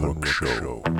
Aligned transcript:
the 0.00 0.26
Stefan 0.26 0.97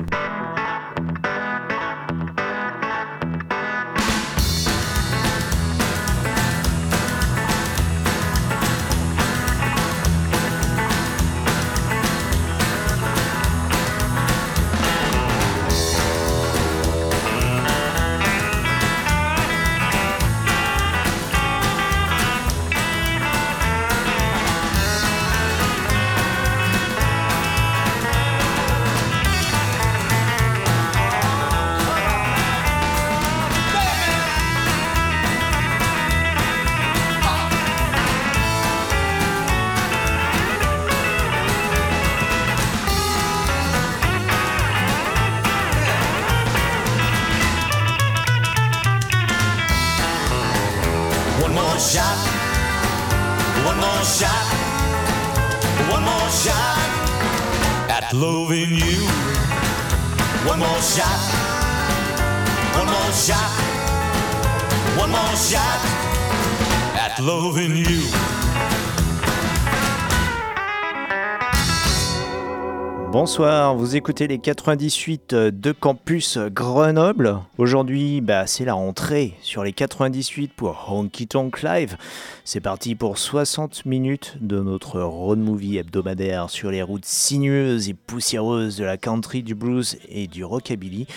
Bonsoir, 73.39 73.73
vous 73.73 73.95
écoutez 73.95 74.27
les 74.27 74.37
98 74.37 75.33
de 75.33 75.71
Campus 75.71 76.37
Grenoble. 76.37 77.39
Aujourd'hui, 77.57 78.19
bah, 78.19 78.45
c'est 78.47 78.65
la 78.65 78.73
rentrée 78.73 79.33
sur 79.41 79.63
les 79.63 79.71
98 79.71 80.51
pour 80.51 80.87
Honky 80.89 81.25
Tonk 81.25 81.63
Live. 81.63 81.95
C'est 82.43 82.59
parti 82.59 82.95
pour 82.95 83.17
60 83.17 83.85
minutes 83.85 84.35
de 84.41 84.59
notre 84.59 84.99
road 84.99 85.39
movie 85.39 85.77
hebdomadaire 85.77 86.49
sur 86.49 86.69
les 86.69 86.81
routes 86.81 87.05
sinueuses 87.05 87.87
et 87.87 87.93
poussiéreuses 87.93 88.75
de 88.75 88.83
la 88.83 88.97
country, 88.97 89.41
du 89.41 89.55
blues 89.55 89.97
et 90.09 90.27
du 90.27 90.43
rockabilly. 90.43 91.07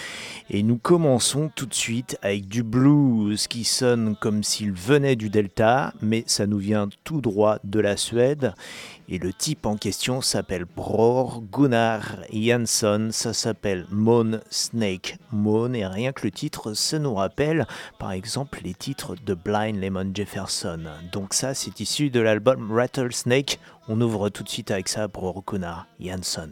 Et 0.48 0.62
nous 0.62 0.76
commençons 0.76 1.50
tout 1.52 1.66
de 1.66 1.74
suite 1.74 2.18
avec 2.22 2.46
du 2.46 2.62
blues 2.62 3.48
qui 3.48 3.64
sonne 3.64 4.14
comme 4.14 4.44
s'il 4.44 4.70
venait 4.70 5.16
du 5.16 5.28
Delta, 5.28 5.92
mais 6.00 6.22
ça 6.28 6.46
nous 6.46 6.58
vient 6.58 6.88
tout 7.02 7.20
droit 7.20 7.58
de 7.64 7.80
la 7.80 7.96
Suède. 7.96 8.54
Et 9.08 9.18
le 9.18 9.32
type 9.32 9.66
en 9.66 9.76
question 9.76 10.20
s'appelle 10.20 10.64
Bror 10.64 11.42
Gunnar 11.52 12.16
Jansson, 12.32 13.08
ça 13.10 13.32
s'appelle 13.32 13.86
Moon 13.90 14.40
Snake 14.50 15.18
Moon, 15.32 15.72
et 15.74 15.86
rien 15.86 16.12
que 16.12 16.26
le 16.26 16.30
titre, 16.30 16.72
ça 16.74 16.98
nous 16.98 17.14
rappelle 17.14 17.66
par 17.98 18.12
exemple 18.12 18.60
les 18.64 18.74
titres 18.74 19.14
de 19.24 19.34
Blind 19.34 19.80
Lemon 19.80 20.10
Jefferson. 20.14 20.80
Donc 21.12 21.34
ça, 21.34 21.54
c'est 21.54 21.80
issu 21.80 22.10
de 22.10 22.20
l'album 22.20 22.72
Rattlesnake. 22.72 23.58
On 23.88 24.00
ouvre 24.00 24.28
tout 24.28 24.42
de 24.42 24.48
suite 24.48 24.70
avec 24.70 24.88
ça, 24.88 25.08
Bror 25.08 25.42
Gunnar 25.46 25.86
Jansson. 26.00 26.50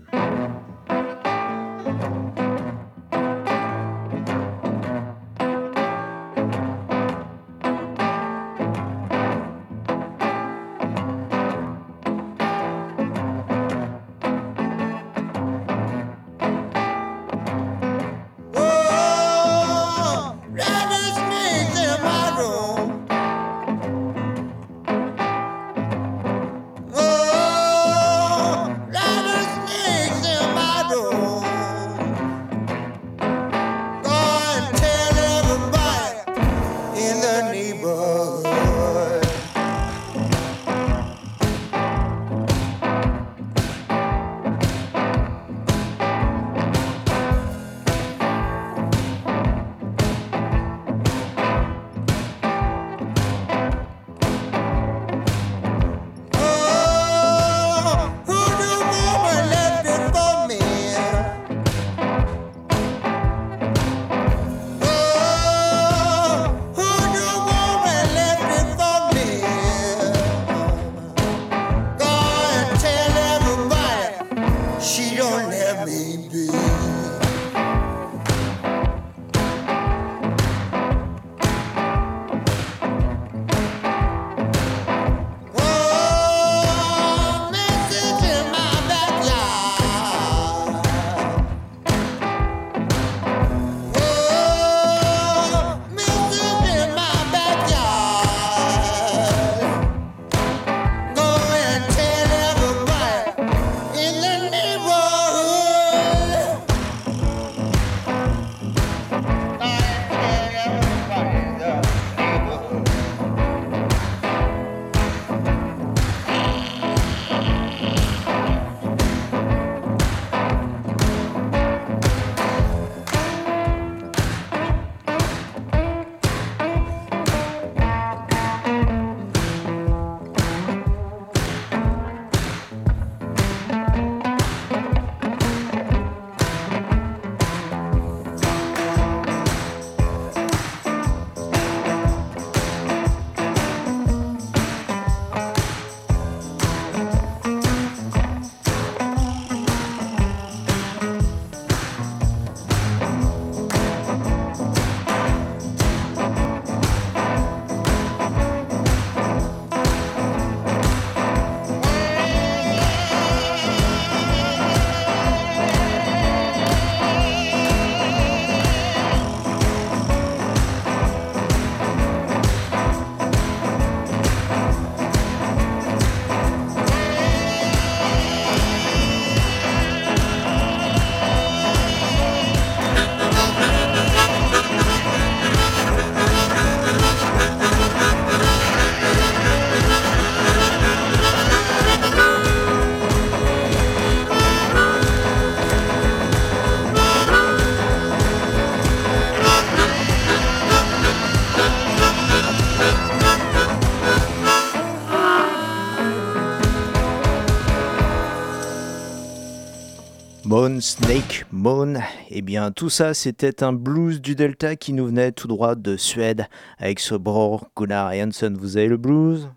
Moon, 210.61 210.79
Snake, 210.83 211.47
Moon, 211.53 211.95
eh 212.29 212.43
bien 212.43 212.71
tout 212.71 212.91
ça 212.91 213.15
c'était 213.15 213.65
un 213.65 213.73
blues 213.73 214.21
du 214.21 214.35
Delta 214.35 214.77
qui 214.77 214.93
nous 214.93 215.07
venait 215.07 215.33
tout 215.33 215.49
droit 215.49 215.75
de 215.75 215.97
Suède 215.97 216.49
avec 216.77 217.01
ce 217.01 217.15
bro 217.15 217.63
Gunnar 217.75 218.13
Jansson. 218.13 218.55
Vous 218.61 218.77
avez 218.77 218.89
le 218.89 218.99
blues? 218.99 219.49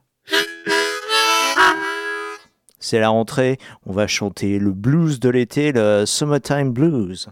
C'est 2.80 3.02
la 3.02 3.10
rentrée, 3.10 3.58
on 3.86 3.92
va 3.92 4.08
chanter 4.08 4.60
le 4.60 4.72
blues 4.72 5.20
de 5.20 5.28
l'été, 5.28 5.74
le 5.74 6.06
Summertime 6.06 6.72
Blues. 6.72 7.28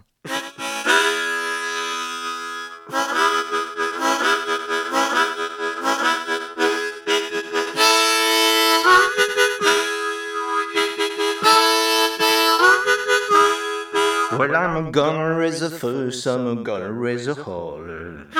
Well, 14.52 14.76
I'm 14.76 14.92
gonna 14.92 15.34
raise 15.34 15.62
a 15.62 15.70
fuss, 15.70 16.26
I'm 16.26 16.62
gonna 16.62 16.92
raise 16.92 17.26
a 17.26 17.32
holler. 17.32 18.26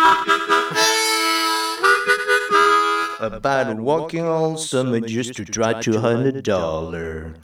About 3.18 3.80
walking 3.80 4.26
all 4.26 4.58
summer 4.58 5.00
just 5.00 5.32
to 5.36 5.46
try 5.46 5.80
two 5.80 5.98
hundred 5.98 6.44
dollar. 6.44 7.36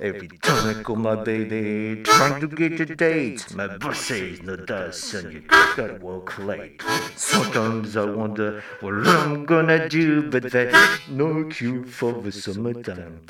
Every 0.00 0.28
time 0.28 0.68
I 0.68 0.80
call 0.84 0.94
my 0.94 1.24
baby, 1.24 2.04
trying 2.04 2.40
to 2.40 2.46
get 2.46 2.78
a 2.78 2.86
date, 2.94 3.52
my 3.56 3.78
boss 3.78 3.98
says 3.98 4.40
no, 4.42 4.54
that 4.54 5.14
and 5.14 5.32
you 5.32 5.40
gotta 5.74 5.98
work 6.00 6.38
late. 6.38 6.80
Sometimes 7.16 7.96
I 7.96 8.04
wonder 8.04 8.62
what 8.78 9.08
I'm 9.08 9.44
gonna 9.44 9.88
do, 9.88 10.30
but 10.30 10.52
there's 10.52 11.00
no 11.08 11.46
cure 11.46 11.82
for 11.82 12.12
the 12.12 12.30
summertime. 12.30 13.22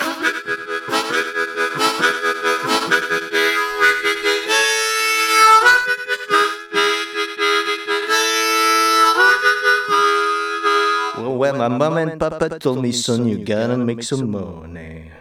Well, 11.38 11.54
my 11.54 11.68
mom 11.68 11.98
and 11.98 12.18
papa 12.18 12.58
told 12.58 12.82
me, 12.82 12.90
son, 12.90 13.28
you 13.28 13.44
gotta 13.44 13.76
make 13.76 14.02
some 14.02 14.32
money. 14.32 15.12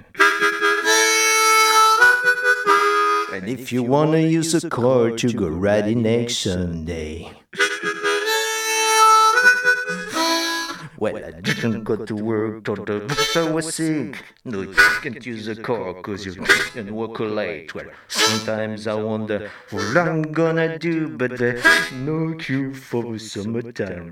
And 3.31 3.47
if 3.47 3.71
you 3.71 3.83
wanna 3.83 4.17
use 4.17 4.55
a 4.55 4.67
car 4.67 5.11
to 5.11 5.31
go 5.31 5.47
riding 5.47 6.01
next 6.01 6.37
Sunday. 6.37 7.31
Well, 10.99 11.15
I 11.23 11.29
didn't 11.29 11.83
go 11.83 11.95
to 11.95 12.15
work, 12.15 12.63
the 12.63 13.05
I 13.35 13.51
was 13.51 13.75
sick. 13.75 14.17
No, 14.43 14.61
you 14.61 14.73
can't 15.03 15.23
use 15.23 15.47
a 15.47 15.55
car 15.55 15.93
cause 16.01 16.25
you 16.25 16.33
can 16.73 16.95
work 16.95 17.19
late. 17.19 17.75
Well, 17.75 17.85
sometimes 18.07 18.87
I 18.87 18.95
wonder 18.95 19.51
what 19.69 19.95
I'm 19.95 20.23
gonna 20.23 20.79
do, 20.79 21.15
but 21.15 21.37
there's 21.37 21.91
no 21.91 22.33
cure 22.33 22.73
for 22.73 23.03
the 23.13 23.19
summertime. 23.19 24.11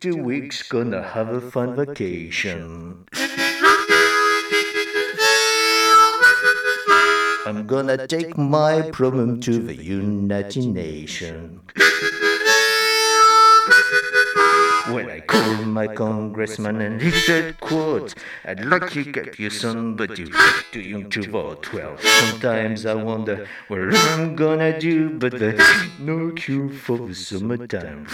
Two 0.00 0.16
weeks, 0.16 0.62
gonna 0.62 1.02
have 1.02 1.28
a 1.28 1.40
fun 1.40 1.74
vacation. 1.74 3.04
I'm 7.46 7.66
gonna 7.66 8.06
take 8.06 8.38
my 8.38 8.90
problem 8.92 9.40
to 9.40 9.58
the 9.58 9.74
United 9.74 10.66
Nations. 10.66 11.60
When 14.88 15.10
I 15.10 15.20
called 15.20 15.66
my 15.66 15.86
congressman 15.88 16.80
and 16.80 17.02
he 17.02 17.10
said, 17.10 17.58
quote, 17.60 18.14
I'd 18.44 18.64
like 18.64 18.90
to 18.92 19.04
get 19.04 19.38
you 19.38 19.50
son, 19.50 19.96
but 19.96 20.18
you're 20.18 20.28
too 20.72 20.80
young 20.80 21.10
to 21.10 21.28
vote. 21.28 21.72
Well, 21.72 21.98
sometimes 21.98 22.86
I 22.86 22.94
wonder 22.94 23.46
what 23.66 23.94
I'm 23.94 24.36
gonna 24.36 24.78
do, 24.78 25.10
but 25.10 25.38
there's 25.38 25.60
no 25.98 26.30
cure 26.30 26.70
for 26.70 26.98
the 26.98 27.14
summertime. 27.14 28.06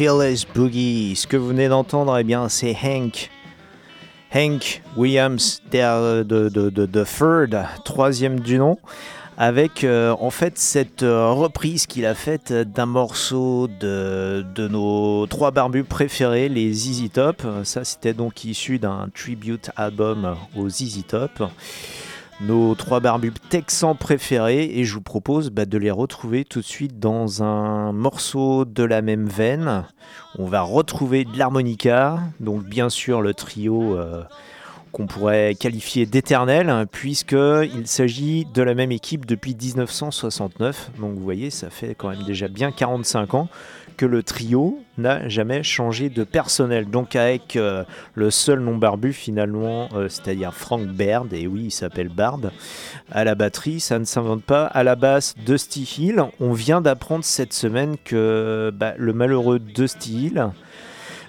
Fearless 0.00 0.46
Boogie. 0.46 1.14
Ce 1.14 1.26
que 1.26 1.36
vous 1.36 1.48
venez 1.48 1.68
d'entendre, 1.68 2.16
eh 2.16 2.24
bien, 2.24 2.48
c'est 2.48 2.74
Hank. 2.82 3.28
Hank 4.34 4.80
Williams 4.96 5.60
de, 5.70 6.22
de, 6.22 6.48
de, 6.48 6.70
de 6.70 7.04
Third, 7.04 7.66
troisième 7.84 8.40
du 8.40 8.56
nom, 8.56 8.78
avec 9.36 9.84
euh, 9.84 10.16
en 10.18 10.30
fait 10.30 10.56
cette 10.56 11.02
euh, 11.02 11.28
reprise 11.32 11.86
qu'il 11.86 12.06
a 12.06 12.14
faite 12.14 12.50
d'un 12.50 12.86
morceau 12.86 13.68
de, 13.68 14.42
de 14.54 14.68
nos 14.68 15.26
trois 15.26 15.50
barbus 15.50 15.84
préférés, 15.84 16.48
les 16.48 16.72
ZZ 16.72 17.10
Top. 17.12 17.42
Ça, 17.64 17.84
c'était 17.84 18.14
donc 18.14 18.42
issu 18.46 18.78
d'un 18.78 19.10
tribute 19.14 19.70
album 19.76 20.34
aux 20.56 20.70
ZZ 20.70 21.04
Top 21.08 21.42
nos 22.40 22.74
trois 22.74 23.00
barbus 23.00 23.32
texans 23.50 23.94
préférés 23.94 24.64
et 24.64 24.84
je 24.84 24.94
vous 24.94 25.02
propose 25.02 25.50
bah, 25.50 25.66
de 25.66 25.78
les 25.78 25.90
retrouver 25.90 26.44
tout 26.44 26.60
de 26.60 26.64
suite 26.64 26.98
dans 26.98 27.42
un 27.42 27.92
morceau 27.92 28.64
de 28.64 28.82
la 28.82 29.02
même 29.02 29.28
veine. 29.28 29.84
On 30.38 30.46
va 30.46 30.62
retrouver 30.62 31.24
de 31.24 31.36
l'harmonica, 31.36 32.18
donc 32.40 32.64
bien 32.64 32.88
sûr 32.88 33.20
le 33.20 33.34
trio 33.34 33.96
euh, 33.96 34.22
qu'on 34.92 35.06
pourrait 35.06 35.54
qualifier 35.54 36.06
d'éternel, 36.06 36.86
puisqu'il 36.90 37.86
s'agit 37.86 38.46
de 38.52 38.62
la 38.62 38.74
même 38.74 38.92
équipe 38.92 39.26
depuis 39.26 39.54
1969. 39.54 40.90
Donc 40.98 41.14
vous 41.14 41.22
voyez, 41.22 41.50
ça 41.50 41.70
fait 41.70 41.94
quand 41.94 42.08
même 42.08 42.24
déjà 42.24 42.48
bien 42.48 42.72
45 42.72 43.34
ans 43.34 43.48
que 44.00 44.06
le 44.06 44.22
trio 44.22 44.78
n'a 44.96 45.28
jamais 45.28 45.62
changé 45.62 46.08
de 46.08 46.24
personnel. 46.24 46.88
Donc 46.88 47.16
avec 47.16 47.56
euh, 47.56 47.84
le 48.14 48.30
seul 48.30 48.60
nom 48.60 48.78
barbu 48.78 49.12
finalement, 49.12 49.90
euh, 49.92 50.08
c'est-à-dire 50.08 50.54
Frank 50.54 50.86
Baird, 50.86 51.30
et 51.34 51.46
oui 51.46 51.64
il 51.64 51.70
s'appelle 51.70 52.08
Bard, 52.08 52.40
à 53.10 53.24
la 53.24 53.34
batterie, 53.34 53.78
ça 53.78 53.98
ne 53.98 54.06
s'invente 54.06 54.42
pas. 54.42 54.64
À 54.64 54.84
la 54.84 54.96
basse, 54.96 55.34
Dusty 55.44 55.82
Hill. 55.98 56.24
On 56.40 56.54
vient 56.54 56.80
d'apprendre 56.80 57.26
cette 57.26 57.52
semaine 57.52 57.96
que 58.02 58.72
bah, 58.74 58.94
le 58.96 59.12
malheureux 59.12 59.58
Dusty 59.58 60.28
Hill 60.28 60.50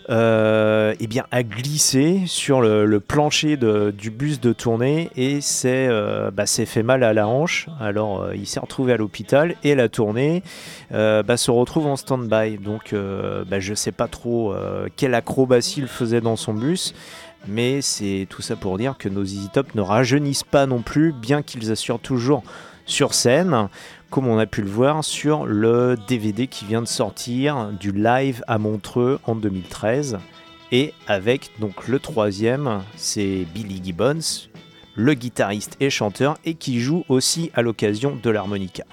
euh, 0.10 0.96
eh 1.00 1.08
bien, 1.08 1.26
a 1.32 1.44
glissé 1.44 2.24
sur 2.26 2.62
le, 2.62 3.00
plancher 3.00 3.58
du 3.58 4.12
bus 4.12 4.40
de 4.40 4.54
tournée 4.54 5.10
et 5.16 5.42
s'est 5.42 5.88
euh, 5.90 6.32
bah, 6.32 6.46
s'est 6.46 6.66
fait 6.66 6.84
mal 6.84 7.04
à 7.04 7.14
la 7.14 7.28
hanche. 7.28 7.68
Alors 7.80 8.22
euh, 8.22 8.36
il 8.36 8.48
s'est 8.48 8.60
retrouvé 8.60 8.94
à 8.94 8.98
l'hôpital 8.98 9.56
et 9.64 9.76
la 9.76 9.90
tournée 9.90 10.44
bah, 10.92 11.38
se 11.38 11.52
retrouve 11.52 11.88
en 11.88 11.96
stand-by. 11.96 12.58
Donc 12.58 12.94
bah, 12.94 13.60
je 13.60 13.74
sais 13.74 13.92
pas 13.92 14.08
trop 14.08 14.54
quelle 14.96 15.14
acrobatie 15.14 15.82
il 15.82 15.88
faisait 15.88 16.22
dans 16.22 16.36
son 16.36 16.54
bus. 16.54 16.94
Mais 17.48 17.82
c'est 17.82 18.28
tout 18.30 18.44
ça 18.44 18.56
pour 18.56 18.78
dire 18.78 18.96
que 19.00 19.10
nos 19.10 19.24
Easy 19.24 19.50
Top 19.52 19.74
ne 19.74 19.82
rajeunissent 19.82 20.44
pas 20.44 20.68
non 20.68 20.84
plus, 20.84 21.12
bien 21.12 21.42
qu'ils 21.42 21.72
assurent 21.72 22.00
toujours 22.00 22.44
sur 22.86 23.14
scène, 23.14 23.68
comme 24.12 24.28
on 24.28 24.38
a 24.38 24.46
pu 24.46 24.62
le 24.62 24.70
voir 24.70 25.04
sur 25.06 25.46
le 25.46 25.96
DVD 26.08 26.48
qui 26.48 26.66
vient 26.66 26.82
de 26.82 26.88
sortir 26.88 27.72
du 27.80 27.94
live 27.94 28.44
à 28.46 28.58
Montreux 28.58 29.20
en 29.24 29.36
2013. 29.36 30.20
Et 30.74 30.94
avec 31.08 31.52
donc 31.60 31.88
le 31.88 31.98
troisième, 31.98 32.82
c'est 32.98 33.48
Billy 33.54 33.82
Gibbons, 33.84 34.50
le 34.96 35.14
guitariste 35.14 35.78
et 35.80 35.90
chanteur, 35.90 36.38
et 36.44 36.56
qui 36.56 36.82
joue 36.82 37.06
aussi 37.08 37.52
à 37.54 37.62
l'occasion 37.62 38.18
de 38.22 38.30
l'harmonica. 38.30 38.84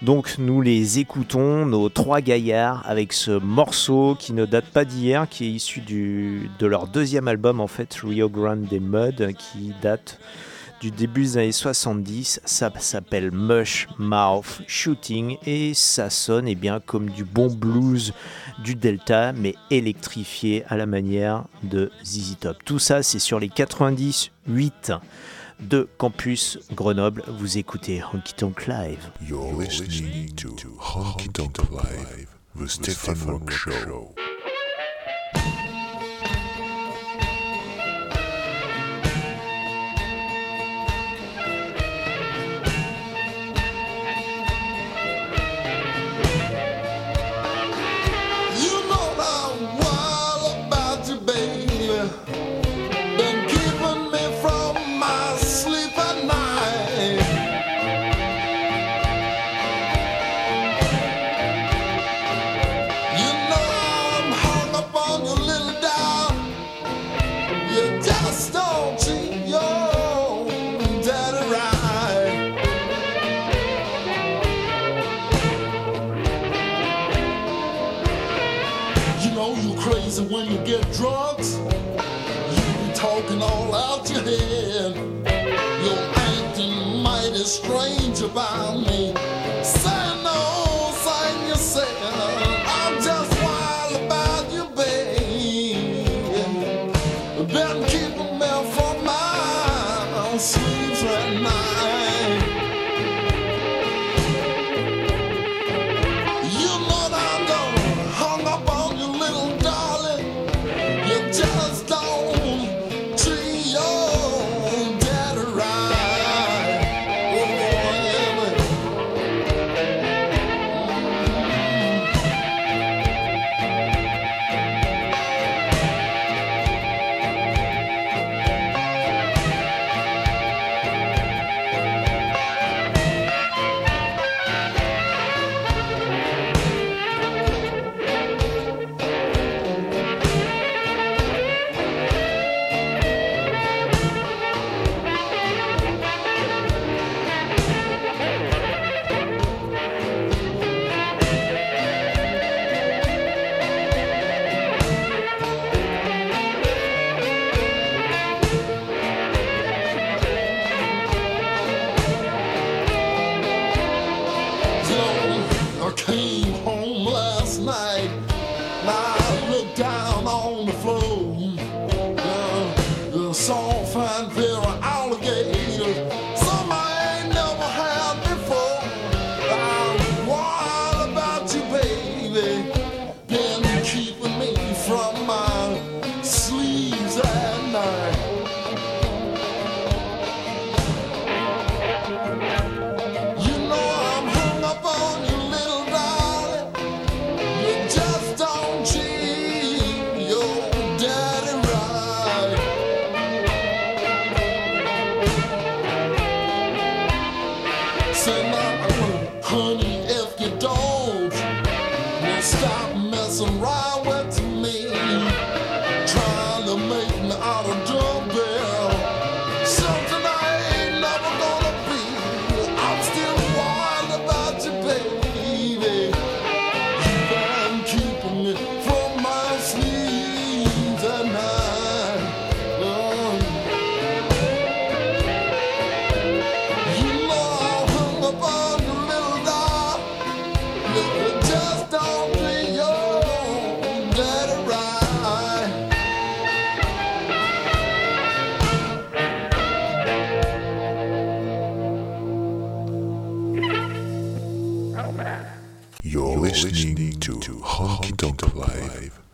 Donc 0.00 0.36
nous 0.38 0.60
les 0.62 1.00
écoutons, 1.00 1.66
nos 1.66 1.88
trois 1.88 2.20
gaillards, 2.20 2.84
avec 2.88 3.12
ce 3.12 3.32
morceau 3.32 4.16
qui 4.18 4.32
ne 4.32 4.46
date 4.46 4.66
pas 4.66 4.84
d'hier, 4.84 5.28
qui 5.28 5.44
est 5.46 5.50
issu 5.50 5.80
de 5.80 6.66
leur 6.66 6.86
deuxième 6.86 7.26
album 7.26 7.60
en 7.60 7.68
fait, 7.68 7.92
Rio 8.02 8.28
Grande 8.28 8.72
Mud, 8.72 9.34
qui 9.36 9.72
date 9.82 10.20
du 10.82 10.90
début 10.90 11.22
des 11.22 11.36
années 11.38 11.52
70. 11.52 12.40
Ça 12.44 12.72
s'appelle 12.80 13.30
Mush 13.30 13.86
Mouth 13.98 14.62
Shooting 14.66 15.36
et 15.46 15.74
ça 15.74 16.10
sonne 16.10 16.48
eh 16.48 16.56
bien 16.56 16.80
comme 16.80 17.08
du 17.08 17.24
bon 17.24 17.46
blues 17.46 18.12
du 18.64 18.74
Delta, 18.74 19.32
mais 19.32 19.54
électrifié 19.70 20.64
à 20.68 20.76
la 20.76 20.86
manière 20.86 21.44
de 21.62 21.92
ZZ 22.04 22.36
Top. 22.40 22.56
Tout 22.64 22.80
ça, 22.80 23.04
c'est 23.04 23.20
sur 23.20 23.38
les 23.38 23.48
98 23.48 24.92
de 25.60 25.88
Campus 25.98 26.58
Grenoble. 26.74 27.22
Vous 27.28 27.58
écoutez 27.58 28.02
Honky 28.02 28.34
Tonk 28.34 28.66
Live. 28.66 29.08
You're 29.24 29.56
listening 29.56 30.34
to 30.34 30.48
Honky 30.80 31.28
Tonk 31.28 31.58
Live, 31.70 32.26
the 32.56 33.24
Rock 33.24 33.52
Show. 33.52 34.16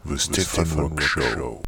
The 0.09 0.19
Stefan 0.19 0.79
Rock 0.79 1.01
Show. 1.03 1.68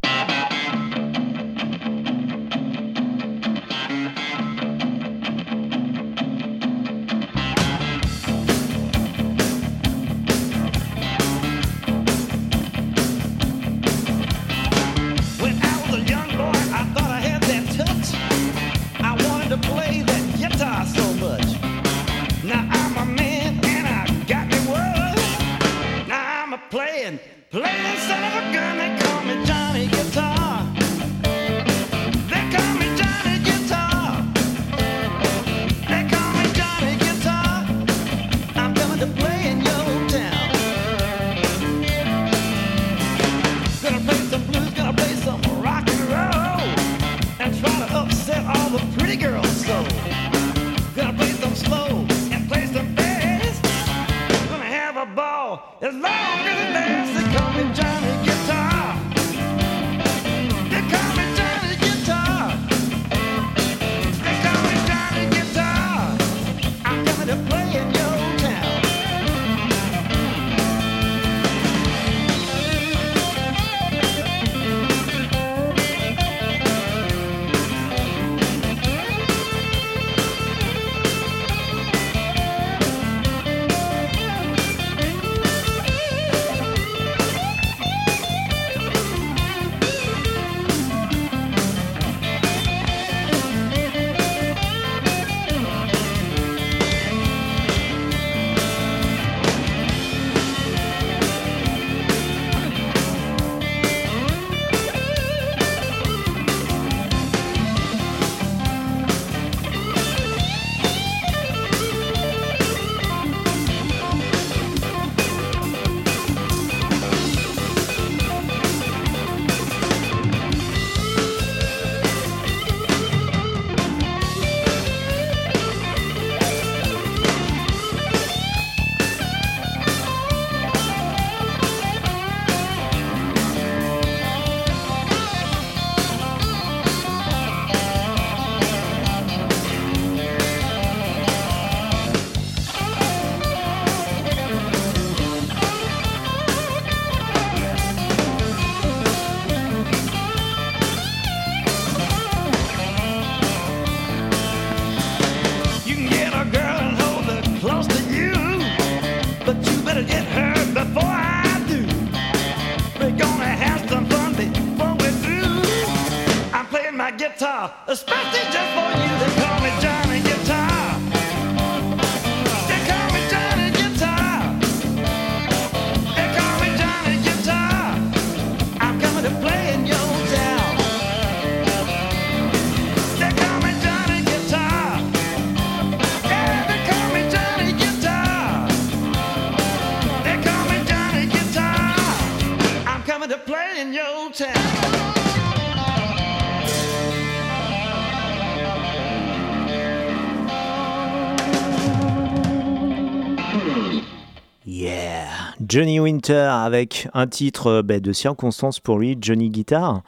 Johnny 205.70 206.00
Winter 206.00 206.48
avec 206.50 207.06
un 207.14 207.28
titre 207.28 207.68
euh, 207.68 207.82
ben, 207.82 208.00
de 208.00 208.12
circonstance 208.12 208.80
pour 208.80 208.98
lui, 208.98 209.16
Johnny 209.20 209.50
Guitar. 209.50 210.02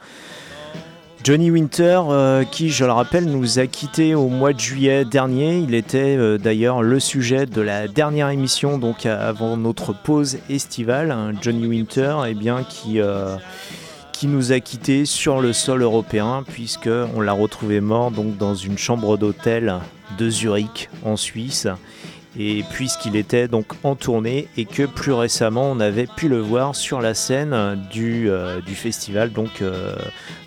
Johnny 1.23 1.51
Winter, 1.51 2.01
euh, 2.09 2.43
qui, 2.43 2.69
je 2.69 2.83
le 2.83 2.91
rappelle, 2.91 3.27
nous 3.27 3.59
a 3.59 3.67
quittés 3.67 4.13
au 4.13 4.27
mois 4.27 4.51
de 4.51 4.59
juillet 4.59 5.05
dernier. 5.05 5.59
Il 5.59 5.73
était 5.73 6.17
euh, 6.17 6.37
d'ailleurs 6.37 6.83
le 6.83 6.99
sujet 6.99 7.45
de 7.45 7.61
la 7.61 7.87
dernière 7.87 8.27
émission, 8.27 8.77
donc 8.77 9.05
avant 9.05 9.55
notre 9.55 9.93
pause 9.93 10.39
estivale. 10.49 11.33
Johnny 11.41 11.65
Winter, 11.65 12.17
eh 12.27 12.33
bien, 12.33 12.65
qui, 12.65 12.99
qui 14.11 14.27
nous 14.27 14.51
a 14.51 14.59
quittés 14.59 15.05
sur 15.05 15.39
le 15.39 15.53
sol 15.53 15.81
européen, 15.81 16.43
puisque 16.45 16.89
on 17.15 17.21
l'a 17.21 17.31
retrouvé 17.31 17.79
mort 17.79 18.11
donc 18.11 18.35
dans 18.35 18.53
une 18.55 18.77
chambre 18.77 19.15
d'hôtel 19.15 19.75
de 20.17 20.29
Zurich, 20.29 20.89
en 21.05 21.15
Suisse 21.15 21.69
et 22.37 22.63
puisqu'il 22.71 23.15
était 23.15 23.47
donc 23.47 23.67
en 23.83 23.95
tournée 23.95 24.47
et 24.57 24.65
que 24.65 24.83
plus 24.83 25.11
récemment 25.11 25.69
on 25.71 25.79
avait 25.79 26.07
pu 26.07 26.27
le 26.27 26.39
voir 26.39 26.75
sur 26.75 27.01
la 27.01 27.13
scène 27.13 27.79
du, 27.91 28.29
euh, 28.29 28.61
festival 28.61 29.31
donc 29.31 29.61
euh, 29.61 29.95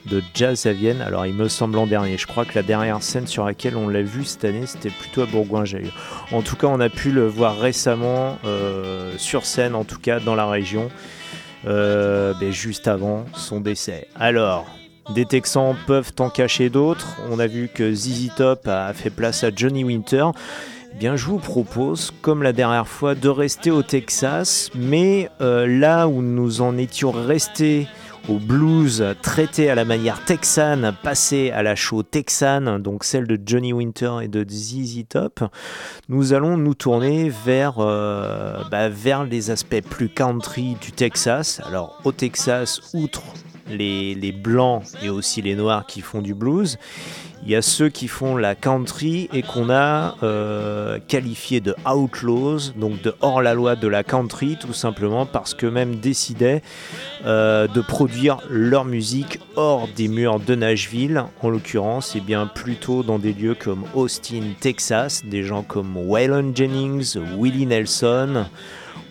de 0.06 0.22
jazz 0.34 0.66
à 0.66 0.72
Vienne. 0.72 1.00
Alors 1.00 1.26
il 1.26 1.34
me 1.34 1.48
semble 1.48 1.78
en 1.78 1.86
dernier, 1.86 2.18
je 2.18 2.26
crois 2.26 2.44
que 2.44 2.54
la 2.54 2.62
dernière 2.62 3.02
scène 3.02 3.26
sur 3.26 3.44
laquelle 3.44 3.76
on 3.76 3.88
l'a 3.88 4.02
vu 4.02 4.24
cette 4.24 4.44
année 4.44 4.66
c'était 4.66 4.90
plutôt 4.90 5.22
à 5.22 5.26
Bourgoin-Jallieu. 5.26 5.92
En 6.32 6.42
tout 6.42 6.56
cas 6.56 6.66
on 6.66 6.80
a 6.80 6.88
pu 6.88 7.12
le 7.12 7.26
voir 7.26 7.58
récemment 7.58 8.38
euh, 8.44 9.12
sur 9.16 9.46
scène, 9.46 9.74
en 9.74 9.84
tout 9.84 10.00
cas 10.00 10.18
dans 10.18 10.34
la 10.34 10.48
région, 10.48 10.90
ben, 11.64 12.50
juste 12.50 12.88
avant 12.88 13.26
son 13.34 13.60
décès. 13.60 14.08
Alors 14.16 14.66
des 15.14 15.24
Texans 15.24 15.76
peuvent 15.86 16.12
en 16.18 16.30
cacher 16.30 16.68
d'autres. 16.68 17.16
On 17.30 17.38
a 17.38 17.46
vu 17.46 17.68
que 17.72 17.94
ZZ 17.94 18.30
Top 18.36 18.66
a 18.66 18.92
fait 18.92 19.10
place 19.10 19.44
à 19.44 19.50
Johnny 19.54 19.84
Winter. 19.84 20.26
Eh 20.96 20.98
bien, 20.98 21.14
je 21.14 21.26
vous 21.26 21.38
propose, 21.38 22.10
comme 22.22 22.42
la 22.42 22.54
dernière 22.54 22.88
fois, 22.88 23.14
de 23.14 23.28
rester 23.28 23.70
au 23.70 23.82
Texas, 23.82 24.70
mais 24.74 25.28
euh, 25.42 25.66
là 25.66 26.08
où 26.08 26.22
nous 26.22 26.62
en 26.62 26.78
étions 26.78 27.10
restés 27.10 27.86
au 28.30 28.38
blues 28.38 29.04
traité 29.20 29.68
à 29.68 29.74
la 29.74 29.84
manière 29.84 30.24
texane, 30.24 30.96
passé 31.02 31.50
à 31.50 31.62
la 31.62 31.74
show 31.74 32.02
texane, 32.02 32.78
donc 32.78 33.04
celle 33.04 33.26
de 33.26 33.38
Johnny 33.44 33.74
Winter 33.74 34.20
et 34.22 34.28
de 34.28 34.42
ZZ 34.48 35.04
Top, 35.06 35.44
nous 36.08 36.32
allons 36.32 36.56
nous 36.56 36.72
tourner 36.72 37.30
euh, 37.46 38.62
bah, 38.70 38.88
vers 38.88 39.24
les 39.24 39.50
aspects 39.50 39.82
plus 39.82 40.08
country 40.08 40.78
du 40.80 40.92
Texas. 40.92 41.60
Alors 41.66 42.00
au 42.04 42.12
Texas, 42.12 42.80
outre 42.94 43.22
les, 43.68 44.32
blancs 44.32 44.82
et 45.02 45.08
aussi 45.08 45.42
les 45.42 45.54
noirs 45.54 45.86
qui 45.86 46.00
font 46.00 46.22
du 46.22 46.34
blues, 46.34 46.78
il 47.42 47.50
y 47.50 47.54
a 47.54 47.62
ceux 47.62 47.90
qui 47.90 48.08
font 48.08 48.36
la 48.36 48.54
country 48.54 49.28
et 49.32 49.42
qu'on 49.42 49.70
a 49.70 50.16
euh, 50.22 50.98
qualifié 51.06 51.60
de 51.60 51.76
outlaws, 51.88 52.72
donc 52.76 53.02
de 53.02 53.14
hors 53.20 53.40
la 53.40 53.54
loi 53.54 53.76
de 53.76 53.86
la 53.86 54.02
country, 54.02 54.56
tout 54.58 54.72
simplement 54.72 55.26
parce 55.26 55.54
que 55.54 55.66
même 55.66 55.96
décidaient 55.96 56.62
euh, 57.24 57.68
de 57.68 57.80
produire 57.80 58.38
leur 58.50 58.84
musique 58.84 59.38
hors 59.54 59.86
des 59.94 60.08
murs 60.08 60.40
de 60.40 60.54
Nashville, 60.54 61.24
en 61.40 61.50
l'occurrence, 61.50 62.16
et 62.16 62.20
bien 62.20 62.46
plutôt 62.46 63.02
dans 63.02 63.18
des 63.18 63.32
lieux 63.32 63.54
comme 63.54 63.84
Austin, 63.94 64.42
Texas, 64.58 65.24
des 65.24 65.44
gens 65.44 65.62
comme 65.62 65.96
Waylon 65.96 66.52
Jennings, 66.54 67.16
Willie 67.38 67.66
Nelson 67.66 68.46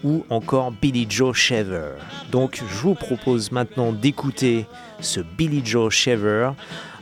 ou 0.06 0.24
encore 0.30 0.72
Billy 0.72 1.08
Joe 1.10 1.36
Shaver. 1.36 1.96
Donc 2.32 2.62
je 2.70 2.78
vous 2.78 2.94
propose 2.94 3.52
maintenant 3.52 3.91
d'écouter 3.91 4.68
ce 5.02 5.20
Billy 5.20 5.62
Joe 5.65 5.91
Shaver 5.91 6.52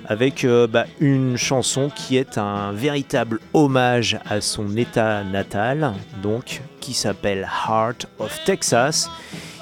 avec 0.06 0.46
euh, 0.46 0.68
bah, 0.68 0.86
une 1.00 1.38
chanson 1.38 1.92
qui 1.94 2.18
est 2.18 2.38
un 2.38 2.72
véritable 2.72 3.40
hommage 3.54 4.20
à 4.30 4.42
son 4.42 4.76
état 4.76 5.24
natal, 5.24 5.94
donc 6.22 6.62
qui 6.80 6.94
s'appelle 6.94 7.48
Heart 7.68 8.08
of 8.20 8.44
Texas, 8.46 9.10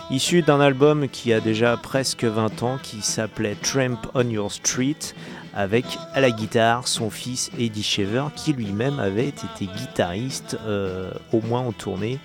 issu 0.10 0.42
d'un 0.42 0.60
album 0.60 1.08
qui 1.10 1.34
a 1.34 1.40
déjà 1.40 1.78
presque 1.78 2.24
20 2.24 2.64
ans, 2.64 2.80
qui 2.82 3.02
s'appelait 3.02 3.56
Tramp 3.56 4.00
on 4.14 4.30
Your 4.30 4.52
Street, 4.52 4.98
avec 5.54 5.86
à 6.14 6.22
la 6.22 6.32
guitare 6.32 6.88
son 6.88 7.10
fils 7.10 7.52
Eddie 7.60 7.84
Shaver, 7.84 8.26
qui 8.36 8.54
lui-même 8.54 9.00
avait 9.00 9.30
été 9.30 9.66
guitariste 9.66 10.58
euh, 10.66 11.12
au 11.34 11.42
moins 11.42 11.62
en 11.62 11.72
tournée 11.72 12.20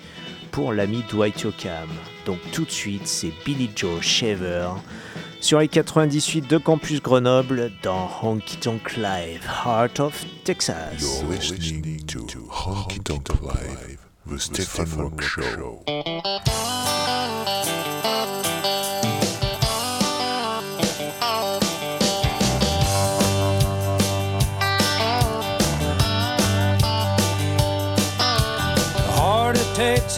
pour 0.57 0.73
l'ami 0.73 1.03
Dwight 1.07 1.39
Yoakam. 1.41 1.87
Donc 2.25 2.39
tout 2.51 2.65
de 2.65 2.71
suite, 2.71 3.05
c'est 3.05 3.31
Billy 3.45 3.69
Joe 3.75 4.01
Shaver 4.01 4.69
sur 5.39 5.59
les 5.59 5.67
98 5.67 6.49
de 6.49 6.57
Campus 6.57 6.99
Grenoble 6.99 7.71
dans 7.83 8.09
Honky 8.23 8.57
Tonk 8.57 8.97
Live, 8.97 9.47
Heart 9.63 9.99
of 9.99 10.25
Texas. 10.43 11.23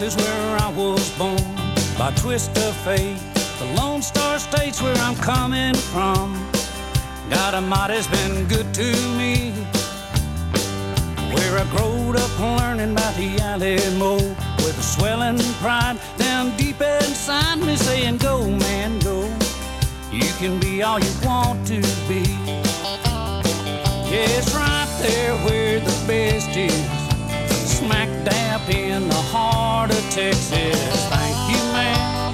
Texas 0.00 0.24
where 0.24 0.56
I 0.56 0.72
was 0.72 1.10
born 1.18 1.36
by 1.98 2.10
twist 2.16 2.56
of 2.56 2.74
fate. 2.78 3.18
The 3.58 3.66
Lone 3.76 4.00
Star 4.00 4.38
State's 4.38 4.80
where 4.80 4.96
I'm 4.96 5.14
coming 5.14 5.74
from. 5.74 6.32
God 7.28 7.52
Almighty's 7.52 8.06
been 8.06 8.48
good 8.48 8.72
to 8.72 8.88
me. 9.18 9.52
Where 11.34 11.58
I 11.58 11.66
growed 11.76 12.16
up 12.16 12.40
learning 12.40 12.92
about 12.92 13.14
the 13.16 13.36
Alamo 13.42 14.16
with 14.64 14.78
a 14.78 14.82
swelling 14.82 15.38
pride 15.60 15.98
down 16.16 16.56
deep 16.56 16.80
inside 16.80 17.58
me 17.58 17.76
saying, 17.76 18.16
Go, 18.16 18.48
man, 18.48 18.98
go. 19.00 19.28
You 20.10 20.32
can 20.38 20.58
be 20.60 20.82
all 20.82 20.98
you 20.98 21.12
want 21.22 21.66
to 21.66 21.82
be. 22.08 22.24
Yeah, 24.08 24.38
it's 24.38 24.54
right 24.54 24.88
there 25.02 25.36
where 25.44 25.78
the 25.78 26.04
best 26.06 26.56
is 26.56 26.86
smack 27.68 28.08
dab 28.24 28.68
in 28.70 29.06
the 29.06 29.22
heart 29.32 29.59
of 29.88 30.10
Texas. 30.10 30.76
Thank 31.08 31.36
you, 31.50 31.62
man. 31.72 32.32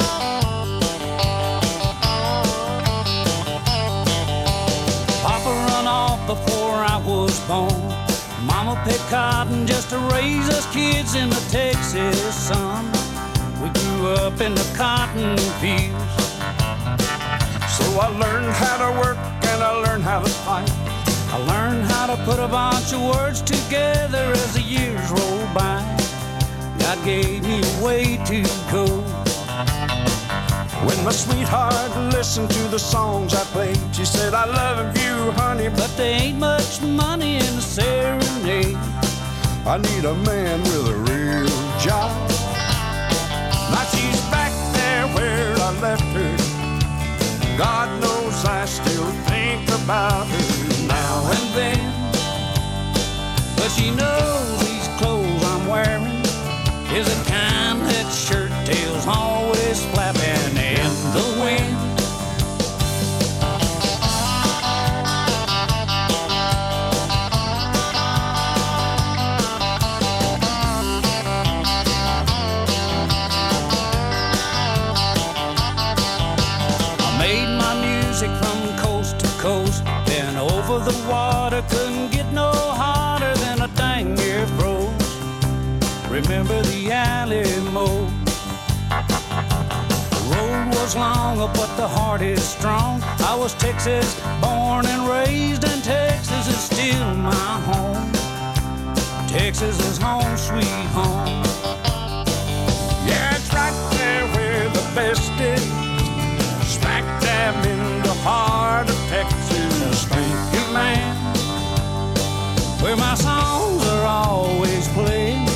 Papa 5.22 5.50
run 5.70 5.87
off 5.87 6.26
before 6.26 6.74
I 6.74 7.00
was 7.06 7.38
born. 7.46 7.70
Mama 8.44 8.82
picked 8.85 9.09
cotton 9.11 9.64
just 9.64 9.90
to 9.90 9.98
raise 10.12 10.48
us 10.48 10.66
kids 10.72 11.14
in 11.14 11.28
the 11.28 11.46
Texas 11.48 12.35
sun. 12.35 12.85
We 13.62 13.68
grew 13.78 14.09
up 14.09 14.40
in 14.40 14.54
the 14.54 14.72
cotton 14.76 15.37
fields. 15.61 16.22
So 17.76 17.85
I 18.00 18.09
learned 18.18 18.52
how 18.54 18.76
to 18.85 18.98
work 18.98 19.18
and 19.52 19.62
I 19.62 19.70
learned 19.87 20.02
how 20.02 20.20
to 20.20 20.28
fight. 20.28 20.70
I 21.30 21.38
learned 21.46 21.85
how 21.85 22.06
to 22.06 22.16
put 22.24 22.40
a 22.40 22.48
bunch 22.48 22.92
of 22.92 23.02
words 23.02 23.40
together 23.40 24.32
as 24.32 24.54
the 24.54 24.62
years 24.62 25.11
rolled 25.11 25.54
by. 25.54 26.06
God 26.87 27.05
gave 27.05 27.42
me 27.42 27.61
way 27.83 28.16
to 28.27 28.42
go. 28.70 28.87
When 30.87 30.99
my 31.03 31.11
sweetheart 31.11 31.90
listened 32.14 32.49
to 32.51 32.62
the 32.68 32.79
songs 32.79 33.35
I 33.35 33.42
played, 33.46 33.81
she 33.92 34.05
said, 34.05 34.35
I 34.35 34.44
love 34.44 34.96
you, 34.96 35.33
honey, 35.33 35.68
but 35.68 35.79
But 35.79 35.96
there 35.96 36.20
ain't 36.20 36.38
much 36.38 36.81
money 36.83 37.38
in 37.38 37.57
the 37.57 37.66
serenade. 37.77 38.77
I 39.66 39.79
need 39.79 40.05
a 40.05 40.14
man 40.31 40.62
with 40.62 40.94
a 40.94 40.99
real 41.11 41.51
job. 41.87 42.12
Now 43.72 43.85
she's 43.90 44.20
back 44.31 44.53
there 44.77 45.07
where 45.16 45.57
I 45.68 45.70
left 45.87 46.09
her. 46.18 46.37
God 47.59 47.88
knows 48.01 48.44
I 48.44 48.64
still 48.64 49.11
think 49.27 49.68
about 49.83 50.25
her 50.29 50.87
now 50.87 51.16
and 51.35 51.46
then. 51.59 51.83
But 53.57 53.70
she 53.70 53.90
knows 53.90 54.45
was 91.46 91.56
but 91.59 91.76
the 91.76 91.88
heart 91.88 92.22
is 92.22 92.42
strong. 92.42 93.02
I 93.20 93.35
was 93.37 93.54
Texas 93.54 94.20
born 94.40 94.87
and 94.87 95.09
raised, 95.09 95.64
and 95.64 95.82
Texas 95.82 96.48
is 96.48 96.59
still 96.59 97.14
my 97.14 97.61
home. 97.68 98.12
Texas 99.28 99.78
is 99.87 99.98
home, 99.98 100.37
sweet 100.37 100.87
home. 100.94 101.44
Yeah, 103.06 103.35
it's 103.37 103.52
right 103.52 103.76
there 103.92 104.26
where 104.35 104.68
the 104.70 104.85
best 104.94 105.32
is. 105.40 105.62
Smack 106.68 107.04
dab 107.20 107.54
in 107.66 108.02
the 108.02 108.14
heart 108.24 108.88
of 108.88 108.96
Texas. 109.09 110.04
Thank 110.04 110.54
you, 110.54 110.74
man. 110.74 111.16
where 112.82 112.96
my 112.96 113.14
songs 113.14 113.85
are 113.87 114.06
always 114.06 114.88
played. 114.88 115.48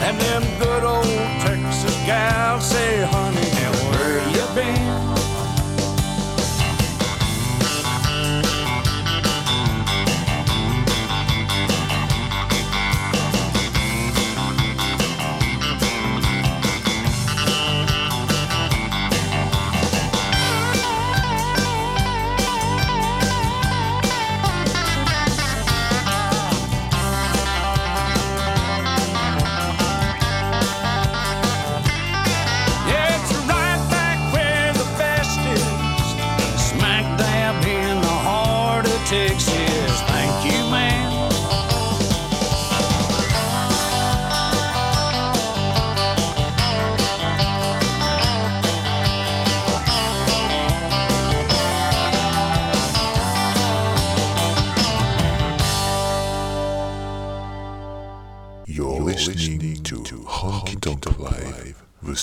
And 0.00 0.20
them 0.20 0.42
good 0.60 0.84
old 0.84 1.06
Texas 1.40 1.96
gals 2.06 2.66
say, 2.66 3.05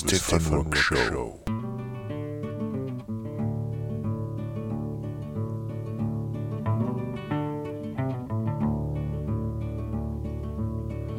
Live, 0.03 0.11
the 0.11 0.17
Stefan 0.17 0.53
Rock 0.53 0.75
Show. 0.75 1.39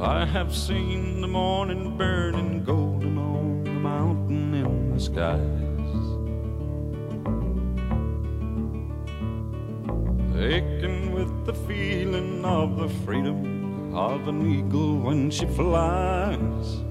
I 0.00 0.26
have 0.26 0.54
seen 0.54 1.20
the 1.22 1.28
morning 1.28 1.96
burning 1.96 2.62
golden 2.64 3.16
on 3.16 3.64
the 3.64 3.70
mountain 3.70 4.54
in 4.54 4.92
the 4.92 5.00
skies. 5.00 5.40
Aching 10.36 11.12
with 11.12 11.46
the 11.46 11.54
feeling 11.66 12.44
of 12.44 12.76
the 12.76 12.88
freedom 13.04 13.94
of 13.94 14.28
an 14.28 14.58
eagle 14.58 14.98
when 14.98 15.30
she 15.30 15.46
flies. 15.46 16.83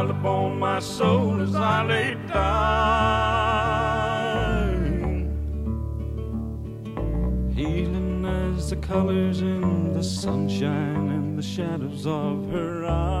Smiled 0.00 0.18
upon 0.18 0.58
my 0.58 0.78
soul 0.78 1.42
as 1.42 1.54
I 1.54 1.82
lay 1.84 2.16
dying 2.28 2.80
healing 7.54 8.24
as 8.24 8.70
the 8.70 8.76
colors 8.76 9.42
in 9.42 9.92
the 9.92 10.02
sunshine 10.02 11.10
and 11.10 11.38
the 11.38 11.42
shadows 11.42 12.06
of 12.06 12.50
her 12.50 12.86
eyes. 12.86 13.19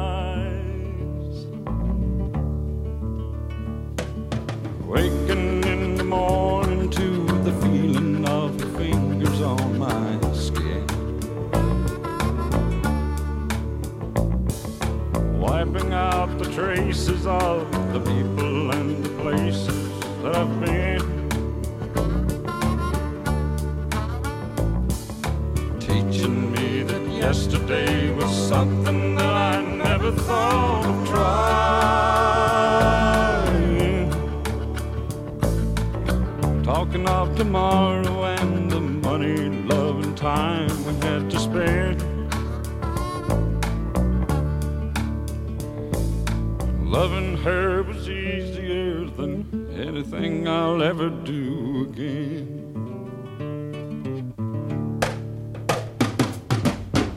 Than 49.20 49.70
anything 49.78 50.48
I'll 50.48 50.82
ever 50.82 51.10
do 51.10 51.88
again. 51.90 52.56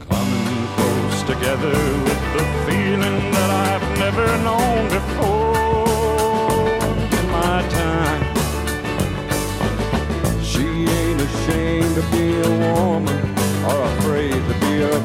coming 0.10 0.68
close 0.76 1.24
together 1.24 1.78
with 2.08 2.24
the 2.36 2.46
feeling 2.66 3.20
that 3.38 3.50
I've 3.70 3.88
never 4.00 4.28
known 4.48 4.82
before 5.00 5.48
in 7.20 7.26
my 7.40 7.60
time. 7.80 8.24
She 10.44 10.66
ain't 11.00 11.22
ashamed 11.22 11.96
to 11.96 12.04
be 12.16 12.26
a 12.50 12.52
woman 12.68 13.20
or 13.70 13.78
afraid 13.94 14.42
to 14.50 14.56
be 14.66 14.74
a 14.82 15.00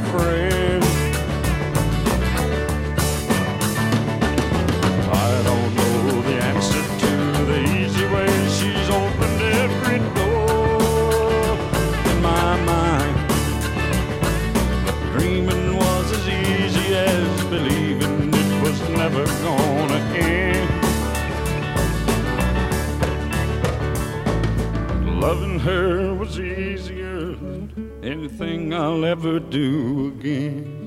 Loving 25.28 25.58
her 25.60 26.14
was 26.14 26.40
easier 26.40 27.20
than 27.34 28.00
anything 28.02 28.72
I'll 28.72 29.04
ever 29.04 29.38
do 29.38 30.14
again. 30.18 30.77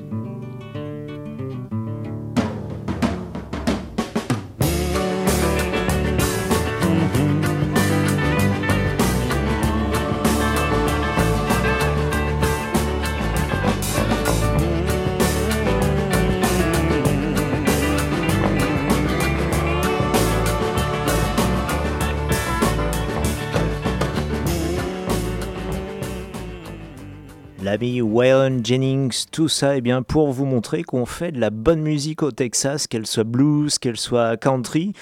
Waylon 27.81 28.63
Jennings, 28.63 29.25
tout 29.31 29.47
ça 29.47 29.75
eh 29.75 29.81
bien, 29.81 30.03
pour 30.03 30.31
vous 30.31 30.45
montrer 30.45 30.83
qu'on 30.83 31.07
fait 31.07 31.31
de 31.31 31.39
la 31.39 31.49
bonne 31.49 31.81
musique 31.81 32.21
au 32.21 32.31
Texas, 32.31 32.85
qu'elle 32.85 33.07
soit 33.07 33.23
blues, 33.23 33.79
qu'elle 33.79 33.97
soit 33.97 34.37
country, 34.37 34.93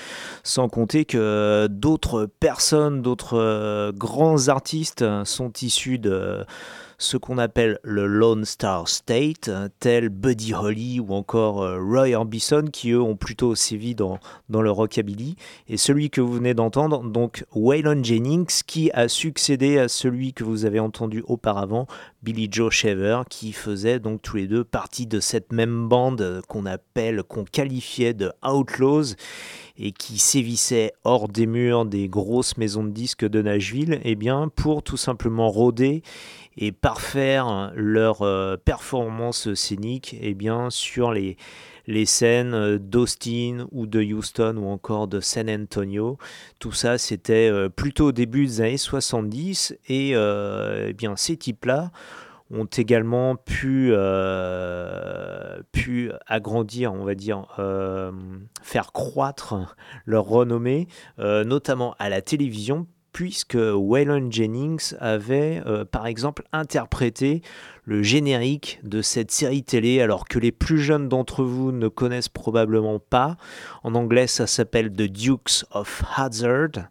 sans 0.44 0.70
compter 0.70 1.04
que 1.04 1.68
d'autres 1.70 2.26
personnes, 2.39 3.02
d'autres 3.02 3.38
euh, 3.38 3.92
grands 3.92 4.48
artistes 4.48 5.04
sont 5.26 5.52
issus 5.62 6.00
de 6.00 6.46
ce 6.99 7.15
qu'on 7.15 7.38
appelle 7.38 7.79
le 7.81 8.05
Lone 8.05 8.43
Star 8.43 8.88
State, 8.89 9.49
tels 9.79 10.09
Buddy 10.09 10.53
Holly 10.53 10.99
ou 10.99 11.13
encore 11.13 11.63
euh, 11.63 11.79
Roy 11.81 12.13
Orbison, 12.13 12.65
qui 12.65 12.91
eux 12.91 13.01
ont 13.01 13.15
plutôt 13.15 13.55
sévi 13.55 13.95
dans, 13.95 14.19
dans 14.49 14.62
le 14.62 14.69
rockabilly. 14.69 15.38
Et 15.69 15.77
celui 15.77 16.09
que 16.09 16.19
vous 16.19 16.33
venez 16.33 16.53
d'entendre, 16.53 17.01
donc 17.03 17.45
Waylon 17.55 18.03
Jennings, 18.03 18.63
qui 18.67 18.91
a 18.91 19.07
succédé 19.07 19.79
à 19.79 19.88
celui 19.88 20.33
que 20.33 20.43
vous 20.43 20.65
avez 20.65 20.81
entendu 20.81 21.23
auparavant, 21.25 21.88
Billy 22.21 22.49
Joe 22.51 22.71
Shaver, 22.71 23.21
qui 23.29 23.53
faisait 23.53 23.99
donc 23.99 24.21
tous 24.21 24.35
les 24.35 24.47
deux 24.47 24.65
partie 24.65 25.07
de 25.07 25.21
cette 25.21 25.53
même 25.53 25.88
bande 25.88 26.41
qu'on 26.49 26.65
appelle, 26.65 27.23
qu'on 27.23 27.45
qualifiait 27.45 28.13
de 28.13 28.33
Outlaws 28.45 29.15
et 29.77 29.93
qui 29.93 30.19
sévissait 30.19 30.91
hors 31.05 31.29
des 31.29 31.45
murs 31.45 31.85
des 31.85 32.09
grosses 32.09 32.57
maisons 32.57 32.83
de 32.83 32.89
disques 32.89 33.25
de 33.25 33.41
Nashville, 33.41 34.01
eh 34.03 34.15
bien 34.15 34.49
pour 34.53 34.83
tout 34.83 34.97
simplement 34.97 35.49
rôder 35.49 36.03
et 36.60 36.74
parfaire 36.74 37.72
leur 37.74 38.22
euh, 38.22 38.58
performance 38.58 39.54
scénique 39.54 40.17
eh 40.22 40.34
bien, 40.34 40.69
sur 40.69 41.13
les, 41.13 41.38
les 41.88 42.06
scènes 42.06 42.78
d'Austin 42.78 43.65
ou 43.72 43.88
de 43.88 44.04
Houston 44.04 44.58
ou 44.58 44.67
encore 44.67 45.08
de 45.08 45.22
San 45.22 45.50
Antonio. 45.50 46.17
Tout 46.60 46.74
ça, 46.74 46.98
c'était 46.98 47.50
euh, 47.50 47.69
plutôt 47.69 48.08
au 48.08 48.12
début 48.12 48.45
des 48.45 48.62
années 48.62 48.78
70 48.78 49.78
et 49.88 50.12
euh, 50.15 50.88
eh 50.89 50.93
bien, 50.93 51.15
ces 51.15 51.38
types-là 51.38 51.91
ont 52.52 52.65
également 52.65 53.36
pu, 53.38 53.91
euh, 53.93 55.62
pu 55.72 56.12
agrandir, 56.28 56.93
on 56.93 57.06
va 57.06 57.15
dire, 57.15 57.45
euh, 57.60 58.12
faire 58.62 58.91
croître 58.91 59.76
leur 60.06 60.26
renommée, 60.26 60.88
euh, 61.19 61.43
notamment 61.43 61.95
à 62.00 62.10
la 62.10 62.22
télévision, 62.22 62.88
puisque 63.12 63.58
Waylon 63.60 64.32
Jennings 64.32 64.93
avait, 65.00 65.62
euh, 65.65 65.86
par 65.86 66.08
exemple, 66.08 66.43
interprété 66.52 67.41
le 67.89 68.04
générique 68.04 68.80
de 68.84 69.02
cette 69.02 69.32
série 69.32 69.63
télé, 69.63 69.99
alors 69.99 70.28
que 70.28 70.38
les 70.38 70.52
plus 70.52 70.78
jeunes 70.78 71.10
d'entre 71.10 71.43
vous 71.43 71.71
ne 71.71 71.88
connaissent 71.88 72.30
probablement 72.30 72.99
pas. 72.99 73.36
En 73.82 73.95
anglais, 73.95 74.28
ça 74.28 74.45
s'appelle 74.45 74.91
The 74.91 75.04
Dukes 75.12 75.65
of 75.71 76.04
Hazzard. 76.15 76.89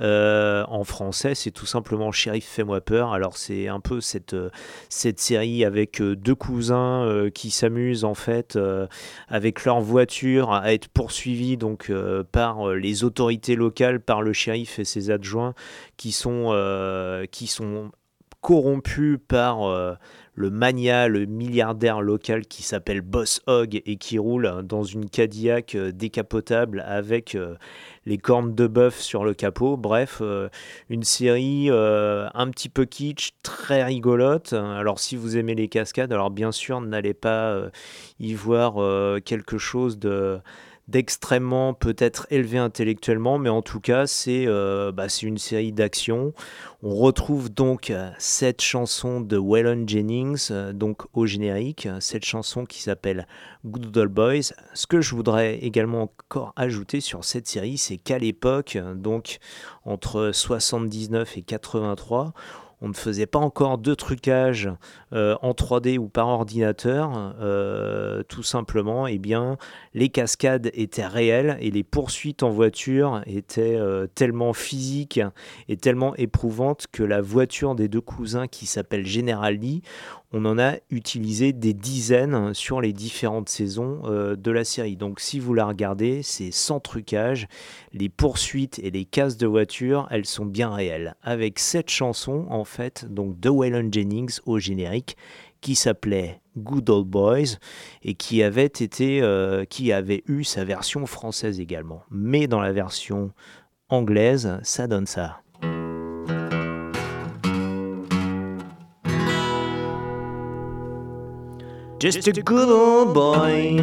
Euh, 0.00 0.64
en 0.68 0.84
français, 0.84 1.34
c'est 1.34 1.50
tout 1.50 1.66
simplement 1.66 2.12
Sheriff 2.12 2.46
Fais-moi 2.46 2.80
peur. 2.80 3.12
Alors, 3.12 3.36
c'est 3.36 3.68
un 3.68 3.80
peu 3.80 4.00
cette, 4.00 4.32
euh, 4.32 4.48
cette 4.88 5.20
série 5.20 5.66
avec 5.66 6.00
euh, 6.00 6.16
deux 6.16 6.34
cousins 6.34 7.04
euh, 7.04 7.28
qui 7.28 7.50
s'amusent 7.50 8.04
en 8.04 8.14
fait 8.14 8.58
avec 9.28 9.66
leur 9.66 9.80
voiture 9.80 10.52
à 10.52 10.72
être 10.72 10.88
poursuivis 10.88 11.58
donc 11.58 11.92
par 12.32 12.72
les 12.72 13.04
autorités 13.04 13.54
locales, 13.54 14.00
par 14.00 14.22
le 14.22 14.32
shérif 14.32 14.78
et 14.78 14.84
ses 14.84 15.10
adjoints 15.10 15.54
qui 15.98 16.12
sont, 16.12 17.26
qui 17.30 17.46
sont 17.46 17.90
corrompu 18.40 19.18
par 19.18 19.98
le 20.38 20.50
mania, 20.50 21.08
le 21.08 21.26
milliardaire 21.26 22.00
local 22.00 22.46
qui 22.46 22.62
s'appelle 22.62 23.00
Boss 23.00 23.42
Hog 23.48 23.82
et 23.84 23.96
qui 23.96 24.18
roule 24.18 24.62
dans 24.62 24.84
une 24.84 25.10
Cadillac 25.10 25.74
euh, 25.74 25.90
décapotable 25.90 26.84
avec 26.86 27.34
euh, 27.34 27.56
les 28.06 28.18
cornes 28.18 28.54
de 28.54 28.68
bœuf 28.68 29.00
sur 29.00 29.24
le 29.24 29.34
capot. 29.34 29.76
Bref, 29.76 30.18
euh, 30.20 30.48
une 30.90 31.02
série 31.02 31.70
un 31.70 32.50
petit 32.50 32.68
peu 32.68 32.84
kitsch, 32.84 33.32
très 33.42 33.82
rigolote. 33.82 34.52
Alors 34.52 35.00
si 35.00 35.16
vous 35.16 35.36
aimez 35.36 35.56
les 35.56 35.66
cascades, 35.66 36.12
alors 36.12 36.30
bien 36.30 36.52
sûr 36.52 36.80
n'allez 36.80 37.14
pas 37.14 37.60
y 38.20 38.34
voir 38.34 38.76
quelque 39.22 39.58
chose 39.58 39.98
de 39.98 40.38
d'extrêmement 40.88 41.74
peut-être 41.74 42.26
élevé 42.30 42.58
intellectuellement, 42.58 43.38
mais 43.38 43.50
en 43.50 43.62
tout 43.62 43.80
cas 43.80 44.06
c'est 44.06 44.46
euh, 44.46 44.90
bah, 44.90 45.06
une 45.22 45.38
série 45.38 45.72
d'action. 45.72 46.32
On 46.82 46.94
retrouve 46.94 47.50
donc 47.52 47.90
euh, 47.90 48.10
cette 48.18 48.62
chanson 48.62 49.20
de 49.20 49.36
Waylon 49.36 49.86
Jennings, 49.86 50.48
euh, 50.50 50.72
donc 50.72 51.02
au 51.12 51.26
générique, 51.26 51.88
cette 52.00 52.24
chanson 52.24 52.64
qui 52.64 52.80
s'appelle 52.82 53.26
Good 53.66 53.96
Old 53.96 54.12
Boys. 54.12 54.54
Ce 54.72 54.86
que 54.86 55.00
je 55.00 55.14
voudrais 55.14 55.58
également 55.58 56.02
encore 56.02 56.52
ajouter 56.56 57.00
sur 57.00 57.24
cette 57.24 57.46
série, 57.46 57.76
c'est 57.76 57.98
qu'à 57.98 58.18
l'époque, 58.18 58.78
donc 58.94 59.38
entre 59.84 60.30
79 60.32 61.36
et 61.36 61.42
83, 61.42 62.32
on 62.80 62.88
ne 62.88 62.94
faisait 62.94 63.26
pas 63.26 63.38
encore 63.38 63.78
de 63.78 63.94
trucage 63.94 64.70
euh, 65.12 65.36
en 65.42 65.50
3D 65.52 65.98
ou 65.98 66.08
par 66.08 66.28
ordinateur. 66.28 67.34
Euh, 67.40 68.22
tout 68.22 68.42
simplement, 68.42 69.06
eh 69.06 69.18
bien, 69.18 69.56
les 69.94 70.08
cascades 70.08 70.70
étaient 70.74 71.06
réelles 71.06 71.56
et 71.60 71.70
les 71.70 71.82
poursuites 71.82 72.42
en 72.42 72.50
voiture 72.50 73.22
étaient 73.26 73.76
euh, 73.76 74.06
tellement 74.06 74.52
physiques 74.52 75.20
et 75.68 75.76
tellement 75.76 76.14
éprouvantes 76.16 76.86
que 76.92 77.02
la 77.02 77.20
voiture 77.20 77.74
des 77.74 77.88
deux 77.88 78.00
cousins 78.00 78.46
qui 78.46 78.66
s'appelle 78.66 79.06
General 79.06 79.54
Lee, 79.54 79.82
on 80.32 80.44
en 80.44 80.58
a 80.58 80.74
utilisé 80.90 81.52
des 81.52 81.72
dizaines 81.72 82.52
sur 82.52 82.80
les 82.80 82.92
différentes 82.92 83.48
saisons 83.48 84.02
euh, 84.04 84.36
de 84.36 84.50
la 84.50 84.64
série. 84.64 84.96
Donc 84.96 85.20
si 85.20 85.40
vous 85.40 85.54
la 85.54 85.66
regardez, 85.66 86.22
c'est 86.22 86.50
sans 86.50 86.80
trucage. 86.80 87.48
Les 87.92 88.08
poursuites 88.08 88.78
et 88.80 88.90
les 88.90 89.06
casses 89.06 89.38
de 89.38 89.46
voiture, 89.46 90.06
elles 90.10 90.26
sont 90.26 90.44
bien 90.44 90.70
réelles. 90.70 91.14
Avec 91.22 91.58
cette 91.58 91.88
chanson, 91.88 92.46
en 92.50 92.64
fait, 92.64 93.06
donc 93.08 93.40
de 93.40 93.48
Waylon 93.48 93.88
Jennings 93.90 94.38
au 94.44 94.58
générique, 94.58 95.16
qui 95.60 95.74
s'appelait 95.74 96.40
Good 96.56 96.90
Old 96.90 97.06
Boys 97.06 97.56
et 98.02 98.14
qui 98.14 98.42
avait 98.42 98.70
euh, 99.00 99.64
qui 99.64 99.92
avait 99.92 100.22
eu 100.26 100.44
sa 100.44 100.64
version 100.64 101.06
française 101.06 101.58
également. 101.58 102.02
Mais 102.10 102.46
dans 102.46 102.60
la 102.60 102.72
version 102.72 103.32
anglaise, 103.88 104.58
ça 104.62 104.86
donne 104.86 105.06
ça. 105.06 105.40
Just 111.98 112.28
a 112.28 112.32
good 112.32 112.68
old 112.68 113.12
boy, 113.12 113.74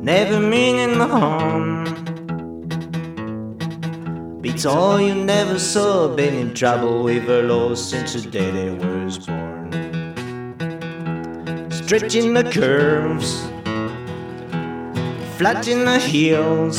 never 0.00 0.38
meaning 0.38 0.98
no 0.98 1.08
harm. 1.08 1.82
Beats 4.40 4.64
all 4.64 5.00
you 5.00 5.16
never 5.16 5.58
saw, 5.58 6.14
been 6.14 6.32
in 6.34 6.54
trouble 6.54 7.02
with 7.02 7.26
the 7.26 7.42
law 7.42 7.74
since 7.74 8.12
the 8.12 8.30
day 8.30 8.52
they 8.52 8.70
was 8.70 9.18
born. 9.26 9.72
Stretching 11.72 12.34
the 12.34 12.44
curves, 12.44 13.40
flattening 15.36 15.84
the 15.84 15.98
heels. 15.98 16.78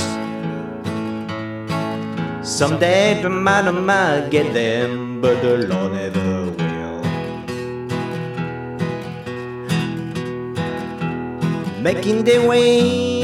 Someday 2.48 3.22
the 3.22 3.30
man 3.30 3.86
might 3.86 4.30
get 4.32 4.54
them, 4.54 5.20
but 5.20 5.42
the 5.42 5.68
law 5.68 5.90
never 5.90 6.45
making 11.86 12.24
their 12.24 12.42
way 12.50 13.22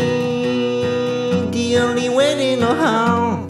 the 1.50 1.78
only 1.80 2.10
way 2.10 2.36
they 2.36 2.56
know 2.56 2.76
how. 2.76 3.48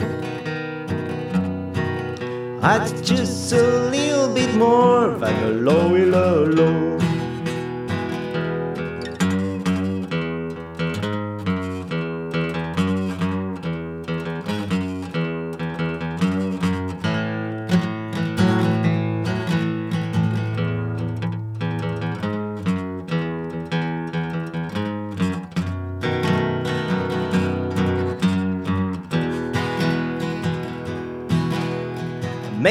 That's 2.62 2.94
just 3.02 3.52
a 3.52 3.90
little 3.92 4.34
bit 4.34 4.56
more 4.56 5.10
a 5.44 5.50
low, 5.50 5.90
low, 5.98 6.46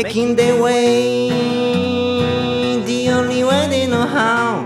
making 0.02 0.34
their 0.34 0.56
way 0.62 1.28
the 2.86 3.10
only 3.10 3.44
way 3.44 3.66
they 3.68 3.86
know 3.86 4.06
how. 4.06 4.64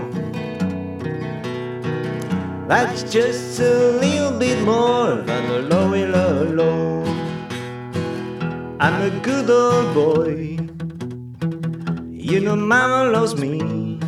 That's 2.69 3.03
just 3.03 3.59
a 3.59 3.99
little 4.03 4.39
bit 4.39 4.63
more 4.63 5.15
than 5.29 5.43
a 5.57 5.59
low, 5.71 5.89
low, 6.15 6.43
low. 6.59 7.03
I'm 8.79 8.97
a 9.09 9.11
good 9.27 9.49
old 9.49 9.93
boy. 9.93 10.57
You 12.11 12.39
know, 12.39 12.55
Mama 12.55 13.11
loves 13.11 13.35
me. 13.35 13.99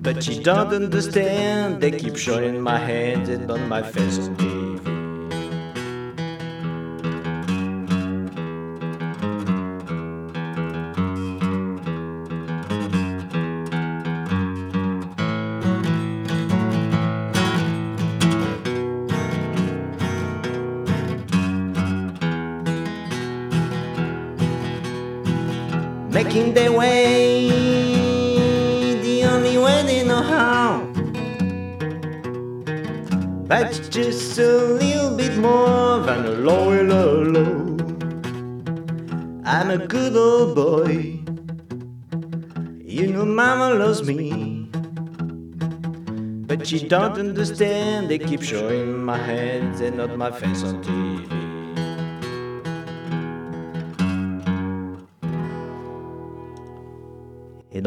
But 0.00 0.24
she 0.24 0.42
don't 0.42 0.72
understand. 0.72 1.82
They 1.82 1.90
keep 1.90 2.16
showing 2.16 2.62
my 2.62 2.78
hands 2.78 3.28
and 3.28 3.50
on 3.50 3.68
my 3.68 3.82
face 3.82 4.18
just 33.90 34.38
a 34.38 34.56
little 34.78 35.16
bit 35.16 35.36
more 35.36 35.98
than 35.98 36.24
a 36.24 36.30
low, 36.30 36.80
low. 36.80 37.76
I'm 39.44 39.70
a 39.70 39.84
good 39.84 40.14
old 40.14 40.54
boy. 40.54 41.18
You 42.84 43.08
know, 43.08 43.24
Mama 43.24 43.74
loves 43.74 44.04
me. 44.04 44.68
But 46.46 46.68
she 46.68 46.86
don't 46.86 47.18
understand. 47.18 48.08
They 48.08 48.18
keep 48.18 48.42
showing 48.42 49.04
my 49.04 49.18
hands 49.18 49.80
and 49.80 49.96
not 49.96 50.16
my 50.16 50.30
face 50.30 50.62
on 50.62 50.84
TV. 50.84 51.49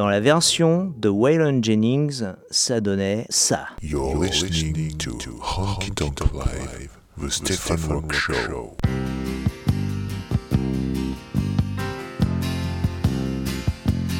Dans 0.03 0.09
la 0.09 0.19
version 0.19 0.93
de 0.97 1.07
Waylon 1.07 1.63
Jennings, 1.63 2.25
ça 2.51 2.81
donnait 2.81 3.25
ça. 3.29 3.67
You're 3.81 4.21
listening 4.21 4.97
to 4.97 5.11
Honky 5.39 5.91
Tonk 5.91 6.19
Live, 6.33 6.89
the 7.17 7.29
Stefan 7.29 7.77
Rock 7.87 8.11
Show. 8.11 8.75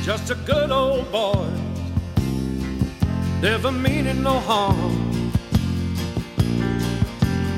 just 0.06 0.32
a 0.32 0.36
good 0.46 0.72
old 0.72 1.12
boy, 1.12 1.50
never 3.42 3.70
meaning 3.70 4.24
no 4.24 4.40
harm. 4.40 5.32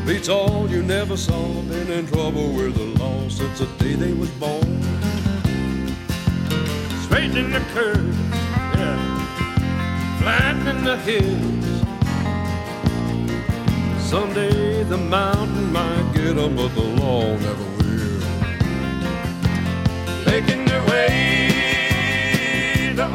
Beats 0.07 0.29
all 0.29 0.67
you 0.67 0.81
never 0.81 1.15
saw, 1.15 1.61
been 1.69 1.91
in 1.91 2.07
trouble 2.07 2.49
with 2.53 2.73
the 2.73 2.99
law 2.99 3.29
since 3.29 3.59
the 3.59 3.67
day 3.77 3.93
they 3.93 4.13
was 4.13 4.31
born. 4.39 4.84
Straightening 7.35 7.51
the 7.51 7.65
curves, 7.73 8.17
yeah, 8.79 8.97
flattening 10.21 10.85
the 10.85 10.95
hills. 10.99 11.65
Someday 13.99 14.83
the 14.83 14.97
mountain 14.97 15.73
might 15.73 16.13
get 16.13 16.37
'em, 16.37 16.55
but 16.55 16.73
the 16.75 16.87
law 17.01 17.35
never 17.35 17.67
will. 17.77 18.21
Making 20.25 20.63
their 20.63 20.83
way 20.91 21.09
the 22.95 23.07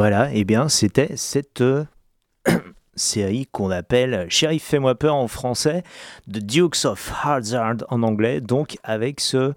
Voilà, 0.00 0.32
et 0.32 0.44
bien 0.44 0.70
c'était 0.70 1.14
cette 1.16 1.60
euh, 1.60 1.84
série 2.94 3.46
qu'on 3.52 3.70
appelle 3.70 4.24
Sheriff 4.30 4.62
fais-moi 4.62 4.94
peur 4.94 5.14
en 5.14 5.28
français, 5.28 5.82
The 6.26 6.38
Dukes 6.38 6.86
of 6.86 7.12
Hazzard 7.22 7.84
en 7.90 8.02
anglais, 8.02 8.40
donc 8.40 8.78
avec 8.82 9.20
ce, 9.20 9.52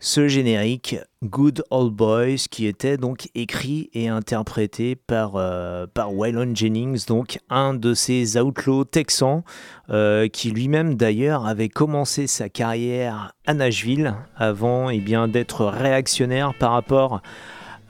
générique 0.00 0.96
Good 1.22 1.62
Old 1.68 1.92
Boys 1.92 2.46
qui 2.50 2.66
était 2.66 2.96
donc 2.96 3.28
écrit 3.34 3.90
et 3.92 4.08
interprété 4.08 4.96
par, 4.96 5.32
euh, 5.36 5.84
Waylon 5.94 6.54
Jennings, 6.54 7.04
donc 7.04 7.38
un 7.50 7.74
de 7.74 7.92
ces 7.92 8.38
outlaws 8.38 8.86
texans 8.86 9.42
euh, 9.90 10.26
qui 10.28 10.52
lui-même 10.52 10.94
d'ailleurs 10.94 11.44
avait 11.44 11.68
commencé 11.68 12.26
sa 12.26 12.48
carrière 12.48 13.34
à 13.44 13.52
Nashville 13.52 14.14
avant 14.36 14.88
eh 14.88 15.00
bien 15.00 15.28
d'être 15.28 15.66
réactionnaire 15.66 16.54
par 16.58 16.72
rapport 16.72 17.16
à 17.16 17.22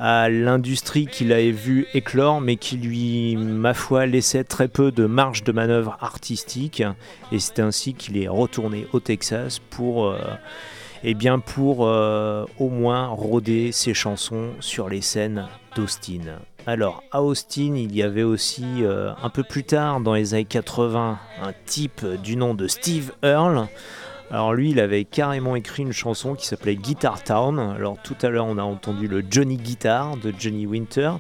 l'industrie 0.01 1.07
qu'il 1.07 1.33
avait 1.33 1.51
vu 1.51 1.87
éclore, 1.93 2.41
mais 2.41 2.57
qui 2.57 2.77
lui, 2.77 3.37
ma 3.37 3.75
foi, 3.75 4.07
laissait 4.07 4.45
très 4.45 4.69
peu 4.69 4.91
de 4.91 5.05
marge 5.05 5.45
de 5.45 5.53
manœuvre 5.53 5.99
artistique. 6.01 6.83
Et 7.33 7.39
c'est 7.39 7.61
ainsi 7.61 7.95
qu'il 7.95 8.17
est 8.17 8.29
retourné 8.29 8.87
au 8.93 9.01
Texas 9.01 9.59
pour, 9.59 10.07
euh, 10.07 10.19
eh 11.05 11.15
bien 11.15 11.39
pour 11.39 11.87
euh, 11.87 12.47
au 12.59 12.71
moins 12.71 13.09
rôder 13.09 13.73
ses 13.73 13.93
chansons 13.93 14.51
sur 14.61 14.89
les 14.89 15.03
scènes 15.03 15.47
d'Austin. 15.77 16.39
Alors, 16.67 17.03
à 17.11 17.23
Austin, 17.23 17.75
il 17.75 17.95
y 17.95 18.03
avait 18.03 18.23
aussi, 18.23 18.65
euh, 18.83 19.13
un 19.23 19.29
peu 19.29 19.43
plus 19.43 19.65
tard, 19.65 20.01
dans 20.01 20.15
les 20.15 20.33
années 20.35 20.45
80, 20.45 21.19
un 21.43 21.53
type 21.67 22.07
du 22.23 22.37
nom 22.37 22.55
de 22.55 22.69
Steve 22.69 23.13
Earle. 23.23 23.69
Alors 24.33 24.55
lui, 24.55 24.71
il 24.71 24.79
avait 24.79 25.05
carrément 25.05 25.57
écrit 25.57 25.83
une 25.83 25.93
chanson 25.93 26.37
qui 26.37 26.47
s'appelait 26.47 26.77
Guitar 26.77 27.25
Town. 27.25 27.59
Alors 27.59 27.97
tout 28.01 28.15
à 28.23 28.29
l'heure, 28.29 28.47
on 28.47 28.59
a 28.59 28.63
entendu 28.63 29.09
le 29.09 29.25
Johnny 29.29 29.57
Guitar 29.57 30.17
de 30.17 30.33
Johnny 30.39 30.67
Winter. 30.67 31.15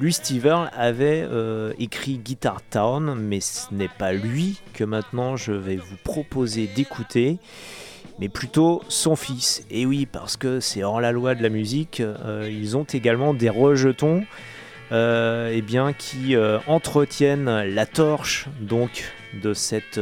Lui, 0.00 0.12
Steve 0.12 0.48
avait 0.48 1.24
euh, 1.30 1.72
écrit 1.78 2.18
Guitar 2.18 2.60
Town, 2.68 3.14
mais 3.14 3.38
ce 3.38 3.72
n'est 3.72 3.86
pas 3.88 4.12
lui 4.12 4.60
que 4.74 4.82
maintenant 4.82 5.36
je 5.36 5.52
vais 5.52 5.76
vous 5.76 5.96
proposer 6.02 6.66
d'écouter, 6.66 7.38
mais 8.18 8.28
plutôt 8.28 8.82
son 8.88 9.14
fils. 9.14 9.64
Et 9.70 9.86
oui, 9.86 10.04
parce 10.04 10.36
que 10.36 10.58
c'est 10.58 10.82
hors 10.82 11.00
la 11.00 11.12
loi 11.12 11.36
de 11.36 11.44
la 11.44 11.50
musique, 11.50 12.00
euh, 12.00 12.50
ils 12.50 12.76
ont 12.76 12.82
également 12.82 13.32
des 13.32 13.48
rejetons. 13.48 14.24
euh, 14.92 15.50
eh 15.52 15.62
bien, 15.62 15.92
qui 15.92 16.36
entretiennent 16.66 17.62
la 17.62 17.86
torche 17.86 18.46
donc 18.60 19.12
de 19.42 19.52
cette, 19.54 20.00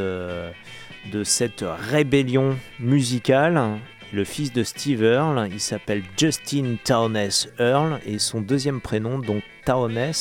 de 1.11 1.23
cette 1.23 1.63
rébellion 1.89 2.57
musicale. 2.79 3.79
Le 4.13 4.23
fils 4.23 4.53
de 4.53 4.63
Steve 4.63 5.03
Earle, 5.03 5.49
il 5.51 5.59
s'appelle 5.59 6.03
Justin 6.17 6.75
Townes 6.83 7.29
Earle 7.59 7.99
et 8.05 8.19
son 8.19 8.41
deuxième 8.41 8.81
prénom, 8.81 9.19
donc 9.19 9.43
Townes, 9.65 10.13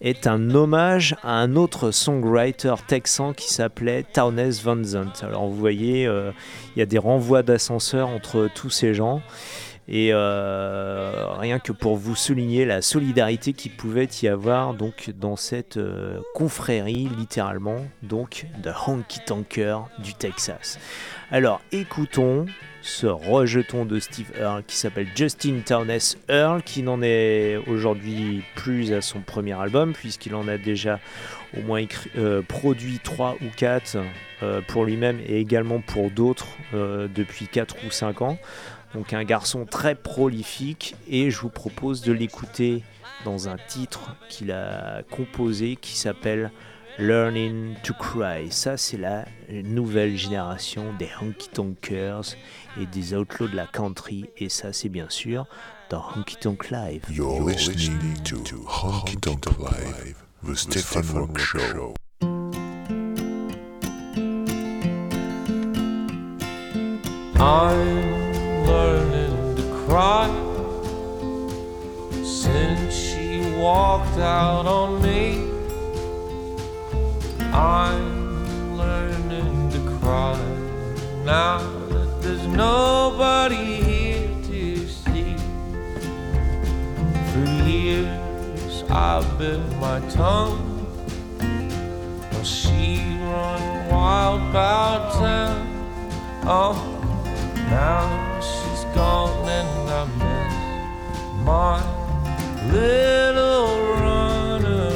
est 0.00 0.26
un 0.26 0.50
hommage 0.54 1.14
à 1.22 1.34
un 1.34 1.54
autre 1.54 1.90
songwriter 1.90 2.74
texan 2.86 3.32
qui 3.32 3.52
s'appelait 3.52 4.02
Townes 4.02 4.50
Van 4.62 4.82
Zandt. 4.82 5.24
Alors 5.24 5.46
vous 5.46 5.56
voyez, 5.56 6.06
euh, 6.06 6.32
il 6.74 6.80
y 6.80 6.82
a 6.82 6.86
des 6.86 6.98
renvois 6.98 7.42
d'ascenseur 7.42 8.08
entre 8.08 8.48
tous 8.54 8.70
ces 8.70 8.94
gens. 8.94 9.22
Et 9.88 10.10
euh, 10.12 11.26
rien 11.38 11.58
que 11.58 11.72
pour 11.72 11.96
vous 11.96 12.14
souligner 12.14 12.64
la 12.64 12.82
solidarité 12.82 13.52
qu'il 13.52 13.72
pouvait 13.72 14.08
y 14.22 14.28
avoir 14.28 14.74
donc 14.74 15.10
dans 15.18 15.34
cette 15.34 15.76
euh, 15.76 16.20
confrérie 16.34 17.08
littéralement 17.18 17.84
donc 18.02 18.46
de 18.62 18.70
honky 18.86 19.20
tonker 19.26 19.88
du 19.98 20.14
Texas. 20.14 20.78
Alors 21.32 21.60
écoutons 21.72 22.46
ce 22.80 23.06
rejeton 23.06 23.84
de 23.84 23.98
Steve 23.98 24.30
Earle 24.38 24.62
qui 24.64 24.76
s'appelle 24.76 25.08
Justin 25.16 25.60
Townes 25.64 25.98
Earle 26.28 26.62
qui 26.62 26.82
n'en 26.82 27.02
est 27.02 27.56
aujourd'hui 27.66 28.42
plus 28.54 28.92
à 28.92 29.00
son 29.00 29.20
premier 29.20 29.60
album 29.60 29.94
puisqu'il 29.94 30.34
en 30.36 30.46
a 30.46 30.58
déjà 30.58 31.00
au 31.56 31.62
moins 31.62 31.84
euh, 32.16 32.42
produit 32.42 33.00
3 33.02 33.36
ou 33.40 33.46
4 33.56 33.98
pour 34.66 34.84
lui-même 34.84 35.20
et 35.24 35.38
également 35.38 35.80
pour 35.80 36.10
d'autres 36.10 36.48
depuis 36.72 37.46
4 37.46 37.76
ou 37.86 37.92
5 37.92 38.22
ans. 38.22 38.38
Donc 38.94 39.12
un 39.12 39.24
garçon 39.24 39.64
très 39.64 39.94
prolifique 39.94 40.94
et 41.08 41.30
je 41.30 41.38
vous 41.40 41.48
propose 41.48 42.02
de 42.02 42.12
l'écouter 42.12 42.82
dans 43.24 43.48
un 43.48 43.56
titre 43.68 44.14
qu'il 44.28 44.52
a 44.52 45.02
composé 45.10 45.76
qui 45.76 45.96
s'appelle 45.96 46.50
Learning 46.98 47.74
to 47.82 47.94
Cry. 47.94 48.50
Ça 48.50 48.76
c'est 48.76 48.98
la 48.98 49.24
nouvelle 49.48 50.16
génération 50.16 50.92
des 50.98 51.08
honky 51.20 51.48
tonkers 51.48 52.36
et 52.80 52.86
des 52.86 53.14
outlaws 53.14 53.48
de 53.48 53.56
la 53.56 53.66
country 53.66 54.26
et 54.36 54.48
ça 54.48 54.72
c'est 54.72 54.90
bien 54.90 55.08
sûr 55.08 55.46
dans 55.92 56.04
Honky 56.16 56.36
Tonk 56.36 56.70
Live. 56.70 57.02
You're 57.10 57.46
listening 57.46 58.22
to 58.24 58.36
Honky 58.66 59.16
Tonk 59.18 59.44
Live, 59.58 60.16
the 60.42 60.54
Stephen 60.54 61.18
Rock 61.18 61.38
Show. 61.38 61.94
I'm 67.38 68.21
learning 68.66 69.56
to 69.56 69.84
cry 69.86 70.28
since 72.24 72.94
she 72.94 73.40
walked 73.56 74.18
out 74.18 74.66
on 74.66 75.02
me. 75.02 75.48
I'm 77.52 78.76
learning 78.76 79.70
to 79.70 79.98
cry 79.98 80.38
now 81.24 81.58
that 81.90 82.22
there's 82.22 82.46
nobody 82.46 83.82
here 83.82 84.28
to 84.44 84.88
see. 84.88 85.36
For 87.32 87.44
years 87.68 88.84
I've 88.90 89.38
bit 89.38 89.60
my 89.78 90.00
tongue. 90.10 90.68
While 92.30 92.44
she 92.44 92.98
run 93.20 93.88
wild 93.90 94.50
about 94.50 95.12
town. 95.14 95.68
Oh. 96.44 97.01
Now 97.72 98.38
she's 98.38 98.84
gone 98.94 99.48
and 99.48 99.90
I 99.90 100.04
miss 100.20 100.54
my 101.42 101.80
little 102.70 103.68
runner. 104.02 104.92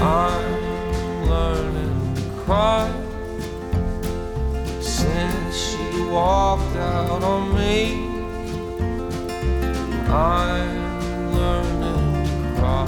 I'm 0.00 1.24
learning 1.28 2.14
to 2.14 2.22
cry 2.44 2.86
since 4.80 5.56
she 5.56 6.02
walked 6.04 6.76
out 6.76 7.24
on 7.24 7.52
me. 7.56 8.06
I'm 10.08 11.34
learning 11.34 12.26
to 12.28 12.60
cry 12.60 12.86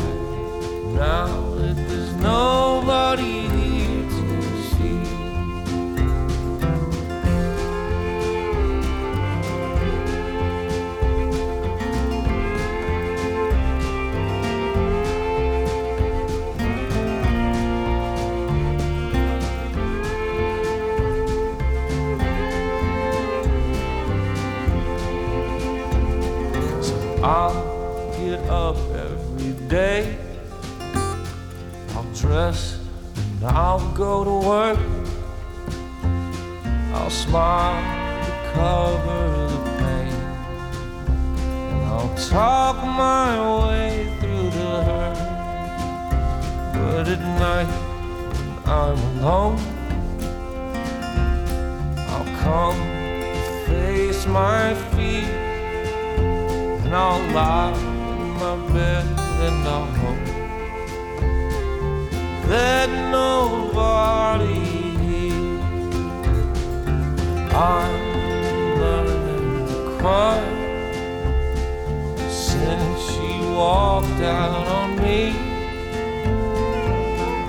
now 0.95 1.51
that 1.57 1.75
there's 1.89 2.15
nobody 2.15 3.62
day. 29.73 30.19
I'll 31.95 32.13
dress 32.13 32.79
and 33.17 33.45
I'll 33.45 33.91
go 33.93 34.23
to 34.23 34.37
work. 34.47 34.79
I'll 36.93 37.09
smile 37.09 37.81
to 38.27 38.33
cover 38.53 39.49
the 39.53 39.63
pain. 39.81 40.13
And 41.73 41.85
I'll 41.87 42.15
talk 42.17 42.77
my 42.85 43.31
way 43.61 44.15
through 44.21 44.51
the 44.51 44.73
hurt. 44.89 45.19
But 46.75 47.09
at 47.09 47.23
night 47.41 47.73
when 48.35 48.59
I'm 48.69 48.99
alone. 49.13 49.59
I'll 52.13 52.31
come 52.45 52.79
face 53.69 54.27
my 54.27 54.75
feet 54.93 55.33
and 56.85 56.95
I'll 56.95 57.25
lie 57.33 57.73
in 57.73 58.31
my 58.35 58.57
bed 58.75 59.22
and 59.45 59.67
I'll 59.67 59.87
hope 60.03 60.27
that 62.49 62.89
nobody 63.11 64.61
hears. 65.03 65.63
I'm 67.53 67.99
learning 68.83 69.67
to 69.67 69.79
cry 69.99 70.41
since 72.31 72.99
she 73.11 73.31
walked 73.57 74.21
out 74.21 74.67
on 74.79 74.89
me. 75.03 75.21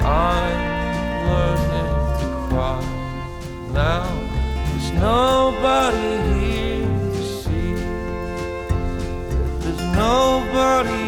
I'm 0.01 0.59
learning 1.29 1.91
to 2.21 2.27
cry 2.49 2.81
now. 3.71 4.09
There's 4.65 4.91
nobody 4.93 6.11
here 6.33 6.87
to 7.15 7.23
see. 7.41 7.75
There's 9.61 9.83
nobody 9.95 11.02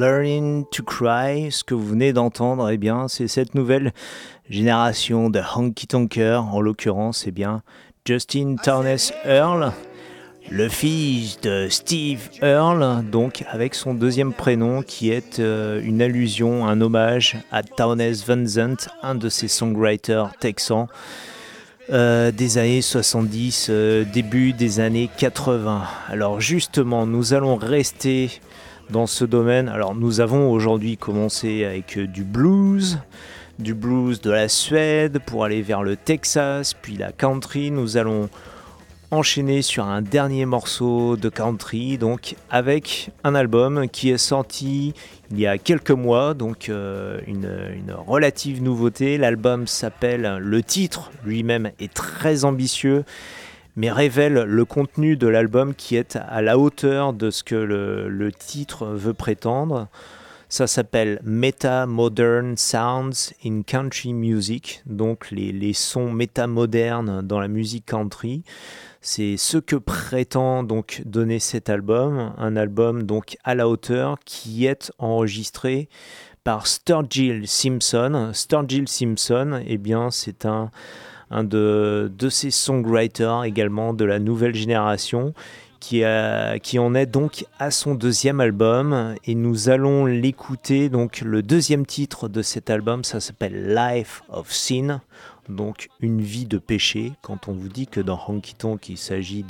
Learning 0.00 0.64
to 0.70 0.82
Cry, 0.82 1.52
ce 1.52 1.62
que 1.62 1.74
vous 1.74 1.88
venez 1.88 2.14
d'entendre, 2.14 2.70
eh 2.70 2.78
bien, 2.78 3.06
c'est 3.06 3.28
cette 3.28 3.54
nouvelle 3.54 3.92
génération 4.48 5.28
de 5.28 5.42
honky 5.54 5.86
tonker, 5.86 6.42
en 6.42 6.62
l'occurrence, 6.62 7.24
eh 7.26 7.32
bien, 7.32 7.62
Justin 8.06 8.56
Townes 8.56 9.12
Earl, 9.26 9.72
le 10.48 10.70
fils 10.70 11.38
de 11.42 11.66
Steve 11.68 12.30
Earle, 12.40 13.04
donc 13.10 13.44
avec 13.50 13.74
son 13.74 13.92
deuxième 13.92 14.32
prénom 14.32 14.80
qui 14.80 15.10
est 15.10 15.38
euh, 15.38 15.82
une 15.84 16.00
allusion, 16.00 16.66
un 16.66 16.80
hommage 16.80 17.36
à 17.52 17.62
Townes 17.62 18.14
Van 18.26 18.46
Zandt, 18.46 18.88
un 19.02 19.14
de 19.14 19.28
ses 19.28 19.48
songwriters 19.48 20.32
texans. 20.40 20.86
euh, 21.92 22.30
des 22.30 22.56
années 22.56 22.82
70, 22.82 23.66
euh, 23.68 24.04
début 24.04 24.52
des 24.54 24.80
années 24.80 25.10
80. 25.18 25.82
Alors 26.08 26.40
justement, 26.40 27.04
nous 27.04 27.34
allons 27.34 27.56
rester 27.56 28.30
dans 28.90 29.06
ce 29.06 29.24
domaine. 29.24 29.68
Alors 29.68 29.94
nous 29.94 30.20
avons 30.20 30.50
aujourd'hui 30.50 30.96
commencé 30.96 31.64
avec 31.64 31.96
euh, 31.96 32.06
du 32.06 32.24
blues, 32.24 32.98
du 33.58 33.74
blues 33.74 34.20
de 34.20 34.30
la 34.30 34.48
Suède 34.48 35.20
pour 35.24 35.44
aller 35.44 35.62
vers 35.62 35.82
le 35.82 35.96
Texas, 35.96 36.74
puis 36.74 36.96
la 36.96 37.12
country. 37.12 37.70
Nous 37.70 37.96
allons 37.96 38.28
enchaîner 39.10 39.62
sur 39.62 39.84
un 39.84 40.02
dernier 40.02 40.46
morceau 40.46 41.16
de 41.16 41.28
country, 41.28 41.98
donc 41.98 42.36
avec 42.48 43.10
un 43.24 43.34
album 43.34 43.88
qui 43.88 44.10
est 44.10 44.18
sorti 44.18 44.94
il 45.30 45.40
y 45.40 45.46
a 45.46 45.58
quelques 45.58 45.90
mois, 45.90 46.34
donc 46.34 46.68
euh, 46.68 47.20
une, 47.26 47.50
une 47.74 47.92
relative 47.92 48.62
nouveauté. 48.62 49.18
L'album 49.18 49.66
s'appelle, 49.66 50.38
le 50.40 50.62
titre 50.62 51.10
lui-même 51.24 51.70
est 51.80 51.92
très 51.92 52.44
ambitieux, 52.44 53.04
mais 53.76 53.90
révèle 53.90 54.34
le 54.34 54.64
contenu 54.64 55.16
de 55.16 55.26
l'album 55.26 55.74
qui 55.74 55.96
est 55.96 56.16
à 56.16 56.42
la 56.42 56.58
hauteur 56.58 57.12
de 57.12 57.30
ce 57.30 57.42
que 57.42 57.54
le, 57.54 58.32
titre 58.32 58.86
veut 58.86 59.14
prétendre. 59.14 59.88
Ça 60.48 60.66
s'appelle 60.66 61.20
Meta 61.22 61.86
Modern 61.86 62.56
Sounds 62.56 63.32
in 63.44 63.62
Country 63.62 64.12
Music, 64.12 64.82
donc 64.86 65.30
les, 65.30 65.52
les 65.52 65.72
sons 65.72 66.10
métamodernes 66.10 67.22
dans 67.22 67.38
la 67.38 67.46
musique 67.46 67.86
country. 67.86 68.42
C'est 69.00 69.36
ce 69.36 69.58
que 69.58 69.76
prétend 69.76 70.62
donc 70.62 71.02
donner 71.06 71.38
cet 71.38 71.70
album, 71.70 72.34
un 72.36 72.56
album 72.56 73.04
donc 73.04 73.36
à 73.44 73.54
la 73.54 73.68
hauteur 73.68 74.18
qui 74.24 74.66
est 74.66 74.92
enregistré 74.98 75.88
par 76.44 76.66
Sturgill 76.66 77.46
Simpson. 77.46 78.30
Sturgill 78.34 78.88
Simpson, 78.88 79.62
eh 79.66 79.78
bien, 79.78 80.10
c'est 80.10 80.46
un, 80.46 80.70
un 81.30 81.44
de, 81.44 82.10
ces 82.28 82.50
songwriters 82.50 83.44
également 83.44 83.94
de 83.94 84.04
la 84.04 84.18
nouvelle 84.18 84.54
génération 84.54 85.34
qui, 85.78 86.04
en 86.04 86.94
est 86.94 87.06
donc 87.06 87.46
à 87.58 87.70
son 87.70 87.94
deuxième 87.94 88.40
album 88.40 89.14
et 89.24 89.34
nous 89.34 89.70
allons 89.70 90.04
l'écouter 90.04 90.88
donc 90.90 91.22
le 91.22 91.42
deuxième 91.42 91.86
titre 91.86 92.28
de 92.28 92.42
cet 92.42 92.68
album 92.68 93.02
ça 93.02 93.18
s'appelle 93.20 93.74
Life 93.74 94.22
of 94.28 94.52
Sin 94.52 95.00
donc 95.48 95.88
une 96.00 96.20
vie 96.20 96.46
de 96.46 96.58
péché 96.58 97.12
quand 97.22 97.48
on 97.48 97.52
vous 97.52 97.68
dit 97.68 97.86
que 97.86 98.00
dans 98.00 98.20
Honky 98.28 98.54
Tonk 98.54 98.88
il 98.90 98.98
s'agit 98.98 99.44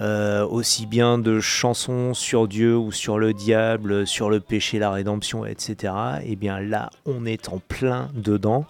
euh, 0.00 0.46
aussi 0.46 0.86
bien 0.86 1.18
de 1.18 1.40
chansons 1.40 2.14
sur 2.14 2.46
Dieu 2.46 2.76
ou 2.76 2.92
sur 2.92 3.18
le 3.18 3.32
diable, 3.32 4.06
sur 4.06 4.30
le 4.30 4.38
péché, 4.38 4.78
la 4.78 4.92
rédemption, 4.92 5.44
etc. 5.44 5.92
Et 6.24 6.36
bien 6.36 6.60
là, 6.60 6.90
on 7.04 7.26
est 7.26 7.48
en 7.48 7.58
plein 7.58 8.08
dedans. 8.14 8.64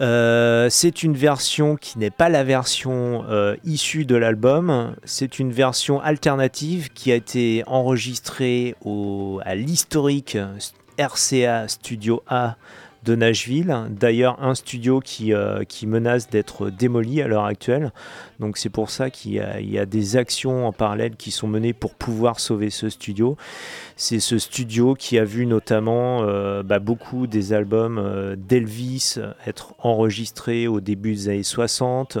Euh, 0.00 0.68
c'est 0.70 1.02
une 1.02 1.14
version 1.14 1.74
qui 1.76 1.98
n'est 1.98 2.10
pas 2.10 2.28
la 2.28 2.44
version 2.44 3.24
euh, 3.28 3.56
issue 3.64 4.04
de 4.04 4.14
l'album, 4.14 4.94
c'est 5.04 5.40
une 5.40 5.50
version 5.52 6.00
alternative 6.00 6.90
qui 6.92 7.10
a 7.10 7.16
été 7.16 7.64
enregistrée 7.66 8.76
au, 8.84 9.40
à 9.44 9.56
l'historique 9.56 10.38
RCA 10.98 11.66
Studio 11.66 12.22
A 12.28 12.54
de 13.04 13.14
Nashville. 13.14 13.74
D'ailleurs, 13.90 14.42
un 14.42 14.54
studio 14.54 15.00
qui, 15.00 15.32
euh, 15.32 15.64
qui 15.64 15.86
menace 15.86 16.28
d'être 16.28 16.68
démoli 16.68 17.22
à 17.22 17.28
l'heure 17.28 17.44
actuelle. 17.44 17.92
Donc 18.38 18.58
c'est 18.58 18.68
pour 18.68 18.90
ça 18.90 19.08
qu'il 19.10 19.32
y, 19.32 19.40
a- 19.40 19.60
il 19.60 19.70
y 19.70 19.78
a 19.78 19.86
des 19.86 20.16
actions 20.16 20.66
en 20.66 20.72
parallèle 20.72 21.16
qui 21.16 21.30
sont 21.30 21.46
menées 21.48 21.72
pour 21.72 21.94
pouvoir 21.94 22.38
sauver 22.40 22.70
ce 22.70 22.88
studio. 22.88 23.36
C'est 24.00 24.20
ce 24.20 24.38
studio 24.38 24.94
qui 24.94 25.18
a 25.18 25.24
vu 25.24 25.44
notamment 25.44 26.22
euh, 26.22 26.62
bah, 26.62 26.78
beaucoup 26.78 27.26
des 27.26 27.52
albums 27.52 27.98
euh, 27.98 28.36
d'Elvis 28.36 29.16
être 29.44 29.74
enregistrés 29.80 30.68
au 30.68 30.80
début 30.80 31.14
des 31.14 31.28
années 31.30 31.42
60, 31.42 32.16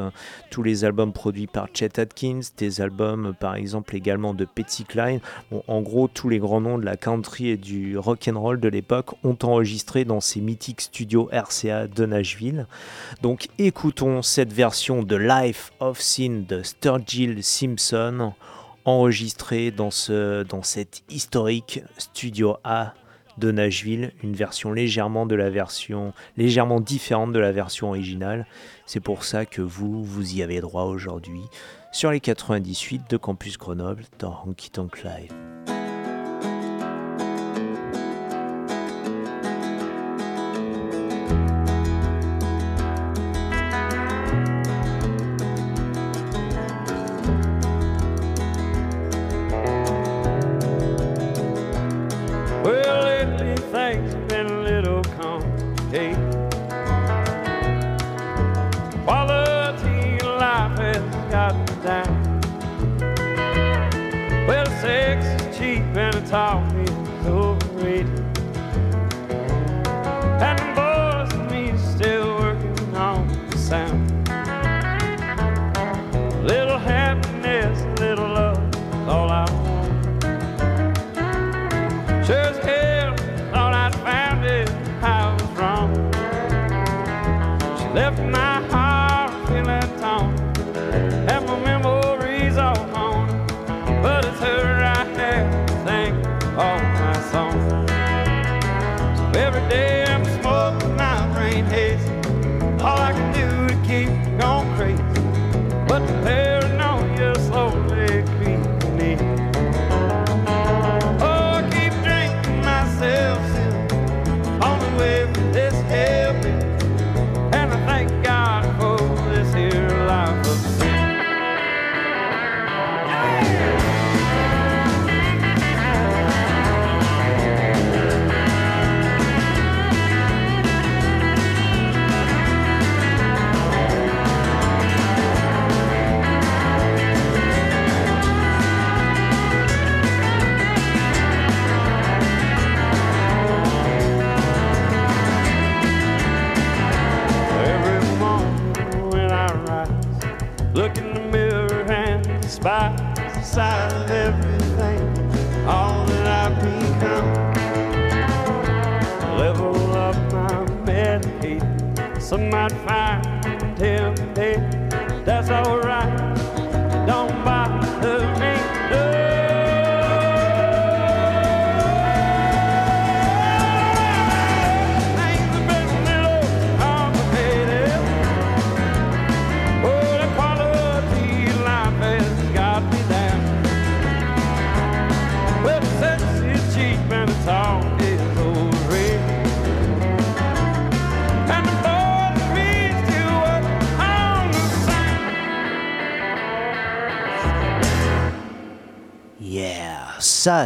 tous 0.50 0.64
les 0.64 0.84
albums 0.84 1.12
produits 1.12 1.46
par 1.46 1.68
Chet 1.72 2.00
Atkins, 2.00 2.40
des 2.56 2.80
albums 2.80 3.32
par 3.38 3.54
exemple 3.54 3.94
également 3.94 4.34
de 4.34 4.44
Cline. 4.88 5.20
Bon, 5.52 5.62
en 5.68 5.80
gros, 5.80 6.08
tous 6.08 6.28
les 6.28 6.40
grands 6.40 6.60
noms 6.60 6.78
de 6.78 6.84
la 6.84 6.96
country 6.96 7.50
et 7.50 7.56
du 7.56 7.96
rock 7.96 8.28
and 8.28 8.40
roll 8.40 8.58
de 8.58 8.68
l'époque 8.68 9.14
ont 9.22 9.38
enregistré 9.44 10.04
dans 10.04 10.20
ces 10.20 10.40
mythiques 10.40 10.80
studios 10.80 11.30
RCA 11.30 11.86
de 11.86 12.06
Nashville. 12.06 12.66
Donc 13.22 13.46
écoutons 13.58 14.22
cette 14.22 14.52
version 14.52 15.04
de 15.04 15.14
Life 15.14 15.70
of 15.78 16.00
Sin 16.00 16.42
de 16.48 16.64
Sturgill 16.64 17.44
Simpson 17.44 18.32
enregistrée 18.88 19.70
dans, 19.70 19.90
ce, 19.90 20.42
dans 20.44 20.62
cet 20.62 21.02
historique 21.10 21.80
studio 21.98 22.56
A 22.64 22.94
de 23.36 23.52
Nashville, 23.52 24.12
une 24.22 24.34
version 24.34 24.72
légèrement 24.72 25.26
de 25.26 25.36
la 25.36 25.50
version 25.50 26.12
légèrement 26.36 26.80
différente 26.80 27.32
de 27.32 27.38
la 27.38 27.52
version 27.52 27.88
originale. 27.88 28.46
C'est 28.86 29.00
pour 29.00 29.24
ça 29.24 29.46
que 29.46 29.62
vous 29.62 30.02
vous 30.02 30.34
y 30.34 30.42
avez 30.42 30.60
droit 30.60 30.84
aujourd'hui 30.84 31.42
sur 31.92 32.10
les 32.10 32.20
98 32.20 33.02
de 33.08 33.16
Campus 33.16 33.58
Grenoble 33.58 34.04
dans 34.18 34.42
Honky 34.44 34.70
Tonk 34.70 35.02
Live. 35.04 35.77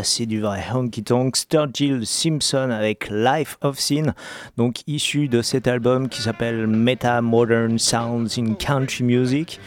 C'est 0.05 0.26
du 0.26 0.41
vrai 0.41 0.62
honky 0.72 1.03
tonk. 1.03 1.37
Sturgill 1.37 2.07
Simpson 2.07 2.70
avec 2.70 3.09
Life 3.11 3.59
of 3.62 3.80
Sin, 3.80 4.14
donc 4.57 4.83
issu 4.87 5.26
de 5.26 5.43
cet 5.43 5.66
album 5.66 6.09
qui 6.09 6.22
s'appelle 6.22 6.68
Meta 6.68 7.20
Modern 7.20 7.78
Sounds 7.78 8.39
in 8.39 8.55
Country 8.55 9.03
Music. 9.03 9.59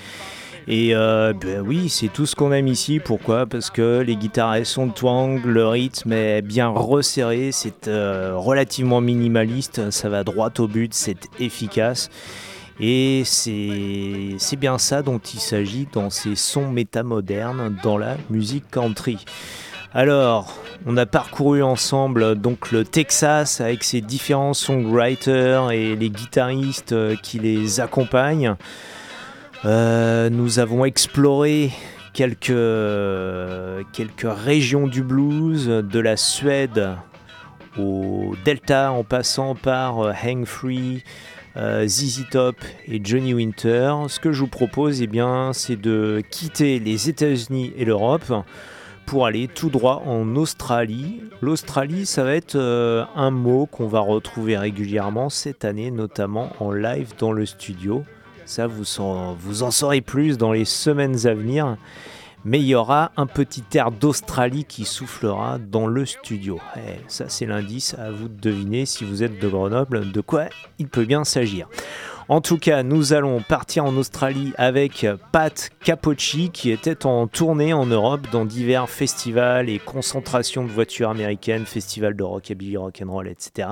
Et 0.67 0.95
euh, 0.95 1.33
ben 1.33 1.61
oui, 1.61 1.89
c'est 1.89 2.07
tout 2.07 2.25
ce 2.25 2.35
qu'on 2.35 2.53
aime 2.53 2.67
ici. 2.67 2.99
Pourquoi? 3.03 3.45
Parce 3.45 3.69
que 3.69 3.99
les 3.99 4.15
guitares 4.15 4.65
sont 4.65 4.87
twang, 4.87 5.43
le 5.43 5.67
rythme 5.67 6.13
est 6.13 6.41
bien 6.41 6.69
resserré, 6.69 7.51
c'est 7.51 7.87
euh, 7.87 8.33
relativement 8.35 9.01
minimaliste, 9.01 9.91
ça 9.91 10.07
va 10.07 10.23
droit 10.23 10.51
au 10.59 10.67
but, 10.67 10.93
c'est 10.93 11.27
efficace. 11.39 12.09
Et 12.79 13.23
c'est 13.25 14.35
c'est 14.37 14.57
bien 14.57 14.77
ça 14.77 15.01
dont 15.01 15.19
il 15.19 15.39
s'agit 15.39 15.87
dans 15.91 16.09
ces 16.09 16.35
sons 16.35 16.69
métamodernes 16.69 17.75
dans 17.83 17.97
la 17.97 18.15
musique 18.29 18.69
country. 18.71 19.17
Alors, 19.97 20.53
on 20.85 20.97
a 20.97 21.05
parcouru 21.05 21.63
ensemble 21.63 22.35
donc 22.35 22.73
le 22.73 22.83
Texas 22.83 23.61
avec 23.61 23.81
ses 23.85 24.01
différents 24.01 24.53
songwriters 24.53 25.71
et 25.71 25.95
les 25.95 26.09
guitaristes 26.09 26.91
euh, 26.91 27.15
qui 27.15 27.39
les 27.39 27.79
accompagnent. 27.79 28.55
Euh, 29.63 30.29
nous 30.29 30.59
avons 30.59 30.83
exploré 30.83 31.71
quelques, 32.11 32.47
quelques 33.93 34.27
régions 34.27 34.87
du 34.87 35.01
blues, 35.01 35.67
de 35.67 35.99
la 36.01 36.17
Suède 36.17 36.97
au 37.79 38.33
Delta 38.43 38.91
en 38.91 39.05
passant 39.05 39.55
par 39.55 39.99
euh, 39.99 40.11
Hang 40.11 40.43
Free, 40.43 41.05
euh, 41.55 41.87
ZZ 41.87 42.25
Top 42.29 42.57
et 42.85 42.99
Johnny 43.01 43.33
Winter. 43.33 43.93
Ce 44.09 44.19
que 44.19 44.33
je 44.33 44.41
vous 44.41 44.47
propose, 44.47 45.01
eh 45.01 45.07
bien, 45.07 45.53
c'est 45.53 45.79
de 45.79 46.21
quitter 46.29 46.79
les 46.79 47.07
États-Unis 47.07 47.71
et 47.77 47.85
l'Europe 47.85 48.33
pour 49.05 49.25
aller 49.25 49.47
tout 49.47 49.69
droit 49.69 50.03
en 50.05 50.35
Australie. 50.35 51.21
L'Australie, 51.41 52.05
ça 52.05 52.23
va 52.23 52.35
être 52.35 52.55
euh, 52.55 53.05
un 53.15 53.31
mot 53.31 53.65
qu'on 53.65 53.87
va 53.87 53.99
retrouver 53.99 54.57
régulièrement 54.57 55.29
cette 55.29 55.65
année, 55.65 55.91
notamment 55.91 56.51
en 56.59 56.71
live 56.71 57.13
dans 57.17 57.31
le 57.31 57.45
studio. 57.45 58.03
Ça, 58.45 58.67
vous, 58.67 59.01
en, 59.01 59.71
saurez 59.71 60.01
plus 60.01 60.37
dans 60.37 60.51
les 60.51 60.65
semaines 60.65 61.27
à 61.27 61.33
venir. 61.33 61.77
Mais 62.47 62.59
il 62.59 62.67
y 62.67 62.75
aura 62.75 63.11
un 63.17 63.25
petit 63.25 63.63
air 63.73 63.89
d'Australie 63.89 64.65
qui 64.65 64.85
soufflera 64.85 65.57
dans 65.57 65.87
le 65.87 66.05
studio. 66.05 66.59
Eh, 66.77 66.99
ça, 67.07 67.25
c'est 67.27 67.47
l'indice 67.47 67.95
à 67.97 68.11
vous 68.11 68.27
de 68.27 68.39
deviner 68.39 68.85
si 68.85 69.03
vous 69.03 69.23
êtes 69.23 69.39
de 69.39 69.47
Grenoble 69.47 70.11
de 70.11 70.21
quoi 70.21 70.45
il 70.77 70.87
peut 70.87 71.05
bien 71.05 71.23
s'agir. 71.23 71.67
En 72.27 72.41
tout 72.41 72.57
cas, 72.57 72.81
nous 72.81 73.13
allons 73.13 73.39
partir 73.41 73.85
en 73.85 73.95
Australie 73.97 74.51
avec 74.57 75.05
Pat 75.31 75.69
Capocci 75.83 76.49
qui 76.49 76.71
était 76.71 77.05
en 77.05 77.27
tournée 77.27 77.71
en 77.71 77.85
Europe 77.85 78.27
dans 78.31 78.45
divers 78.45 78.89
festivals 78.89 79.69
et 79.69 79.77
concentrations 79.77 80.63
de 80.63 80.71
voitures 80.71 81.11
américaines, 81.11 81.67
festivals 81.67 82.15
de 82.15 82.23
rockabilly, 82.23 82.77
rock'n'roll, 82.77 83.27
etc. 83.27 83.67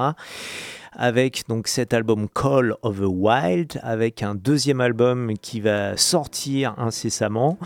Avec 0.92 1.48
donc 1.48 1.68
cet 1.68 1.96
album 1.96 2.28
Call 2.30 2.76
of 2.84 3.00
the 3.00 3.08
Wild, 3.08 3.80
avec 3.82 4.22
un 4.22 4.36
deuxième 4.36 4.82
album 4.82 5.34
qui 5.42 5.60
va 5.60 5.98
sortir 5.98 6.76
incessamment. 6.78 7.58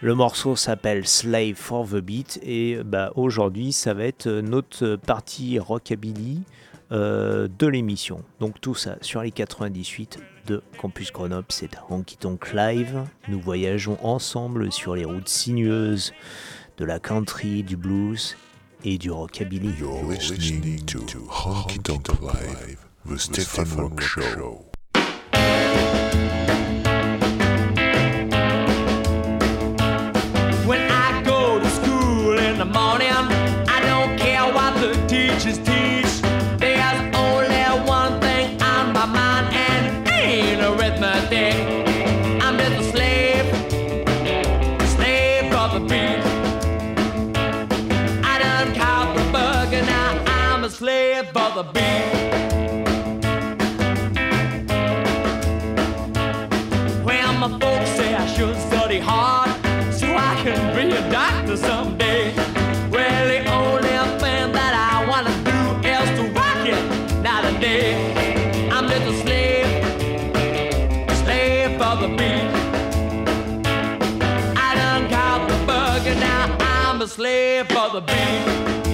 Le 0.00 0.14
morceau 0.14 0.56
s'appelle 0.56 1.06
Slave 1.06 1.56
for 1.56 1.86
the 1.86 1.96
Beat 1.96 2.40
et 2.42 2.78
bah, 2.82 3.12
aujourd'hui 3.16 3.72
ça 3.72 3.92
va 3.92 4.04
être 4.04 4.28
notre 4.28 4.96
partie 4.96 5.58
rockabilly 5.58 6.40
euh, 6.92 7.48
de 7.58 7.66
l'émission. 7.66 8.22
Donc 8.38 8.60
tout 8.60 8.74
ça 8.74 8.96
sur 9.00 9.22
les 9.22 9.30
98 9.30 10.18
de 10.46 10.62
Campus 10.78 11.12
Grenoble, 11.12 11.46
c'est 11.48 11.70
Honky 11.88 12.16
Tonk 12.16 12.52
Live. 12.52 13.04
Nous 13.28 13.40
voyageons 13.40 13.98
ensemble 14.02 14.70
sur 14.72 14.94
les 14.94 15.04
routes 15.04 15.28
sinueuses 15.28 16.12
de 16.76 16.84
la 16.84 16.98
country, 16.98 17.62
du 17.62 17.76
blues 17.76 18.36
et 18.84 18.98
du 18.98 19.10
rockabilly. 19.10 19.72
You're 19.78 20.02
listening 20.10 20.84
to 20.86 21.00
Honky 21.28 21.78
Tonk 21.78 22.08
Live, 22.20 22.78
the 23.06 23.76
Rock. 23.76 24.71
The 51.62 51.72
beat. 51.72 51.82
Well, 57.04 57.32
my 57.34 57.48
folks 57.60 57.90
say 57.90 58.14
I 58.14 58.26
should 58.26 58.56
study 58.56 58.98
hard 58.98 59.50
so 59.92 60.06
I 60.06 60.34
can 60.42 60.60
be 60.76 60.94
a 60.94 61.10
doctor 61.10 61.56
someday. 61.56 62.34
Well, 62.90 63.28
the 63.28 63.40
only 63.50 63.96
thing 64.20 64.52
that 64.58 64.74
I 64.92 65.06
wanna 65.10 65.34
do 65.50 65.88
is 65.88 66.08
to 66.18 66.24
rock 66.38 66.66
it 66.66 67.02
day. 67.60 68.70
I'm 68.70 68.88
just 68.88 69.06
a 69.06 69.14
slave, 69.22 69.66
slave 71.22 71.70
for 71.78 71.94
the 72.02 72.08
beat. 72.18 72.50
I 74.56 74.74
done 74.74 75.08
caught 75.08 75.48
the 75.48 75.66
bug 75.66 76.06
and 76.06 76.18
now 76.18 76.56
I'm 76.60 77.02
a 77.02 77.06
slave 77.06 77.68
for 77.68 77.88
the 77.92 78.00
beat. 78.00 78.91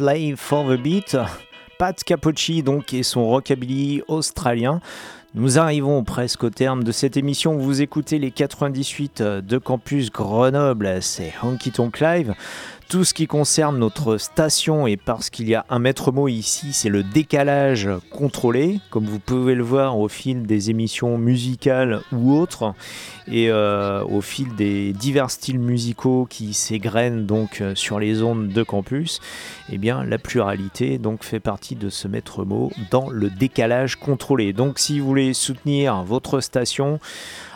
Slave 0.00 0.36
for 0.36 0.64
the 0.64 0.80
Beat. 0.80 1.14
Pat 1.78 2.02
Capocci 2.02 2.62
donc 2.62 2.94
et 2.94 3.02
son 3.02 3.28
rockabilly 3.28 4.02
australien. 4.08 4.80
Nous 5.34 5.58
arrivons 5.58 6.04
presque 6.04 6.42
au 6.42 6.48
terme 6.48 6.84
de 6.84 6.90
cette 6.90 7.18
émission. 7.18 7.58
Vous 7.58 7.82
écoutez 7.82 8.18
les 8.18 8.30
98 8.30 9.20
de 9.20 9.58
Campus 9.58 10.10
Grenoble, 10.10 11.02
c'est 11.02 11.34
Honky 11.42 11.70
Tonk 11.70 12.00
Live. 12.00 12.34
Tout 12.90 13.04
ce 13.04 13.14
qui 13.14 13.26
concerne 13.28 13.78
notre 13.78 14.18
station 14.18 14.88
et 14.88 14.96
parce 14.96 15.30
qu'il 15.30 15.48
y 15.48 15.54
a 15.54 15.64
un 15.70 15.78
maître 15.78 16.10
mot 16.10 16.26
ici, 16.26 16.72
c'est 16.72 16.88
le 16.88 17.04
décalage 17.04 17.88
contrôlé, 18.10 18.80
comme 18.90 19.04
vous 19.04 19.20
pouvez 19.20 19.54
le 19.54 19.62
voir 19.62 19.96
au 19.96 20.08
fil 20.08 20.42
des 20.42 20.70
émissions 20.70 21.16
musicales 21.16 22.00
ou 22.10 22.36
autres, 22.36 22.74
et 23.30 23.48
euh, 23.48 24.02
au 24.02 24.20
fil 24.20 24.56
des 24.56 24.92
divers 24.92 25.30
styles 25.30 25.60
musicaux 25.60 26.26
qui 26.28 26.52
s'égrènent 26.52 27.26
donc 27.26 27.60
euh, 27.60 27.76
sur 27.76 28.00
les 28.00 28.24
ondes 28.24 28.48
de 28.48 28.62
campus. 28.64 29.20
Eh 29.70 29.78
bien, 29.78 30.02
la 30.02 30.18
pluralité 30.18 30.98
donc 30.98 31.22
fait 31.22 31.38
partie 31.38 31.76
de 31.76 31.90
ce 31.90 32.08
maître 32.08 32.44
mot 32.44 32.72
dans 32.90 33.08
le 33.08 33.30
décalage 33.30 34.00
contrôlé. 34.00 34.52
Donc, 34.52 34.80
si 34.80 34.98
vous 34.98 35.06
voulez 35.06 35.32
soutenir 35.32 36.02
votre 36.02 36.40
station, 36.40 36.98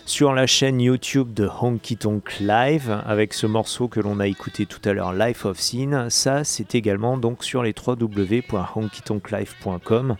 sur 0.06 0.32
la 0.32 0.46
chaîne 0.46 0.80
YouTube 0.80 1.34
de 1.34 1.50
Honky 1.60 1.96
Tonk 1.96 2.38
Live 2.38 3.02
avec 3.04 3.34
ce 3.34 3.48
morceau 3.48 3.88
que 3.88 3.98
l'on 3.98 4.20
a 4.20 4.28
écouté 4.28 4.64
tout 4.64 4.78
à 4.88 4.92
l'heure, 4.92 5.12
Life 5.12 5.44
of 5.44 5.58
Sin. 5.58 6.08
Ça, 6.10 6.44
c'est 6.44 6.76
également 6.76 7.18
donc 7.18 7.42
sur 7.42 7.64
les 7.64 7.74
www.honkytonklive.com. 7.74 10.14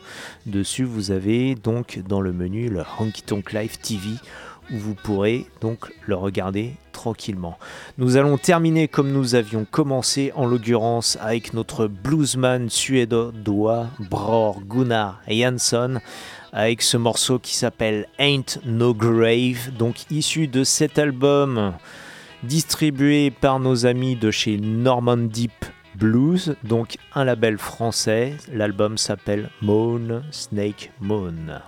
Dessus, 0.46 0.82
vous 0.82 1.12
avez 1.12 1.54
donc 1.54 2.00
dans 2.08 2.20
le 2.20 2.32
menu 2.32 2.68
le 2.68 2.82
Honky 2.98 3.22
Tonk 3.22 3.52
Live 3.52 3.78
TV 3.78 4.16
où 4.72 4.78
vous 4.78 4.94
pourrez 4.94 5.46
donc 5.60 5.92
le 6.06 6.16
regarder 6.16 6.74
tranquillement. 6.92 7.58
Nous 7.98 8.16
allons 8.16 8.38
terminer 8.38 8.88
comme 8.88 9.12
nous 9.12 9.34
avions 9.34 9.66
commencé, 9.70 10.32
en 10.34 10.46
l'occurrence 10.46 11.18
avec 11.20 11.54
notre 11.54 11.86
bluesman 11.86 12.68
suédois 12.68 13.86
Bror 14.00 14.60
Gunnar 14.62 15.20
Jansson, 15.28 16.00
avec 16.52 16.82
ce 16.82 16.96
morceau 16.96 17.38
qui 17.38 17.54
s'appelle 17.54 18.06
Ain't 18.18 18.60
No 18.64 18.94
Grave, 18.94 19.70
donc 19.76 20.10
issu 20.10 20.48
de 20.48 20.64
cet 20.64 20.98
album 20.98 21.74
distribué 22.42 23.30
par 23.30 23.60
nos 23.60 23.86
amis 23.86 24.16
de 24.16 24.30
chez 24.30 24.56
Norman 24.58 25.16
Deep 25.16 25.64
Blues, 25.94 26.56
donc 26.64 26.96
un 27.14 27.24
label 27.24 27.58
français. 27.58 28.34
L'album 28.52 28.98
s'appelle 28.98 29.50
Moon 29.62 30.22
Snake 30.30 30.92
Moon. 31.00 31.60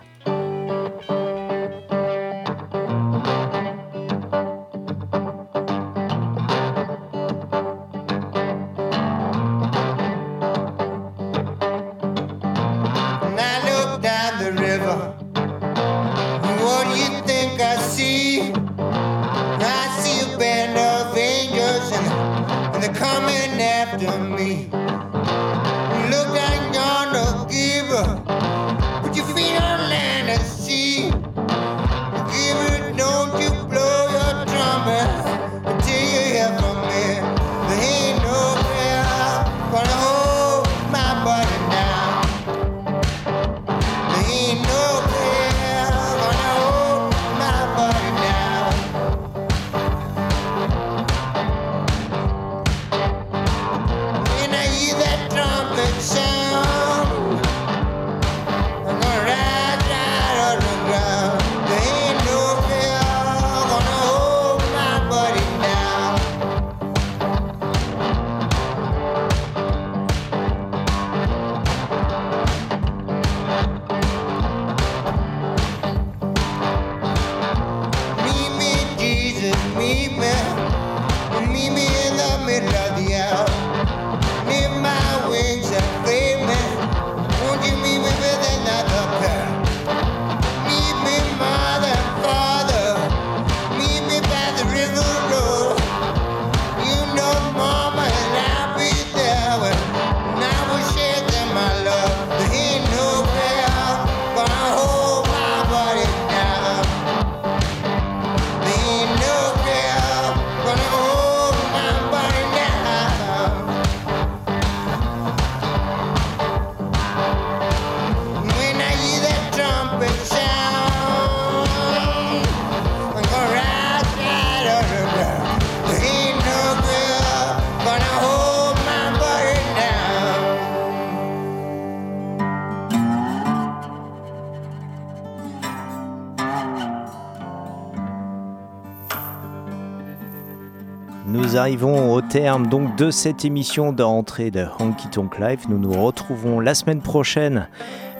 Arrivons 141.68 142.14
au 142.14 142.22
terme 142.22 142.66
donc 142.66 142.96
de 142.96 143.10
cette 143.10 143.44
émission 143.44 143.92
de 143.92 144.02
rentrée 144.02 144.50
de 144.50 144.64
Honky 144.80 145.06
Tonk 145.08 145.38
Live. 145.38 145.66
Nous 145.68 145.76
nous 145.76 146.02
retrouvons 146.02 146.60
la 146.60 146.74
semaine 146.74 147.02
prochaine, 147.02 147.68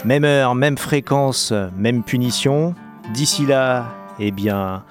même 0.05 0.25
heure, 0.25 0.55
même 0.55 0.77
fréquence, 0.77 1.55
même 1.75 2.03
punition. 2.03 2.75
D'ici 3.15 3.47
là, 3.47 3.87
eh 4.19 4.33
bien, 4.33 4.83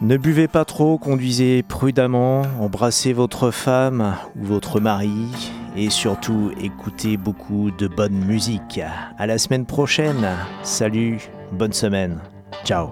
ne 0.00 0.16
buvez 0.16 0.46
pas 0.46 0.64
trop, 0.64 0.98
conduisez 0.98 1.64
prudemment, 1.64 2.42
embrassez 2.60 3.12
votre 3.12 3.50
femme 3.50 4.14
ou 4.40 4.44
votre 4.44 4.78
mari 4.78 5.26
et 5.74 5.90
surtout 5.90 6.52
écoutez 6.60 7.16
beaucoup 7.16 7.72
de 7.72 7.88
bonne 7.88 8.24
musique. 8.24 8.80
À 9.18 9.26
la 9.26 9.38
semaine 9.38 9.66
prochaine. 9.66 10.28
Salut, 10.62 11.18
bonne 11.50 11.72
semaine. 11.72 12.20
Ciao. 12.64 12.90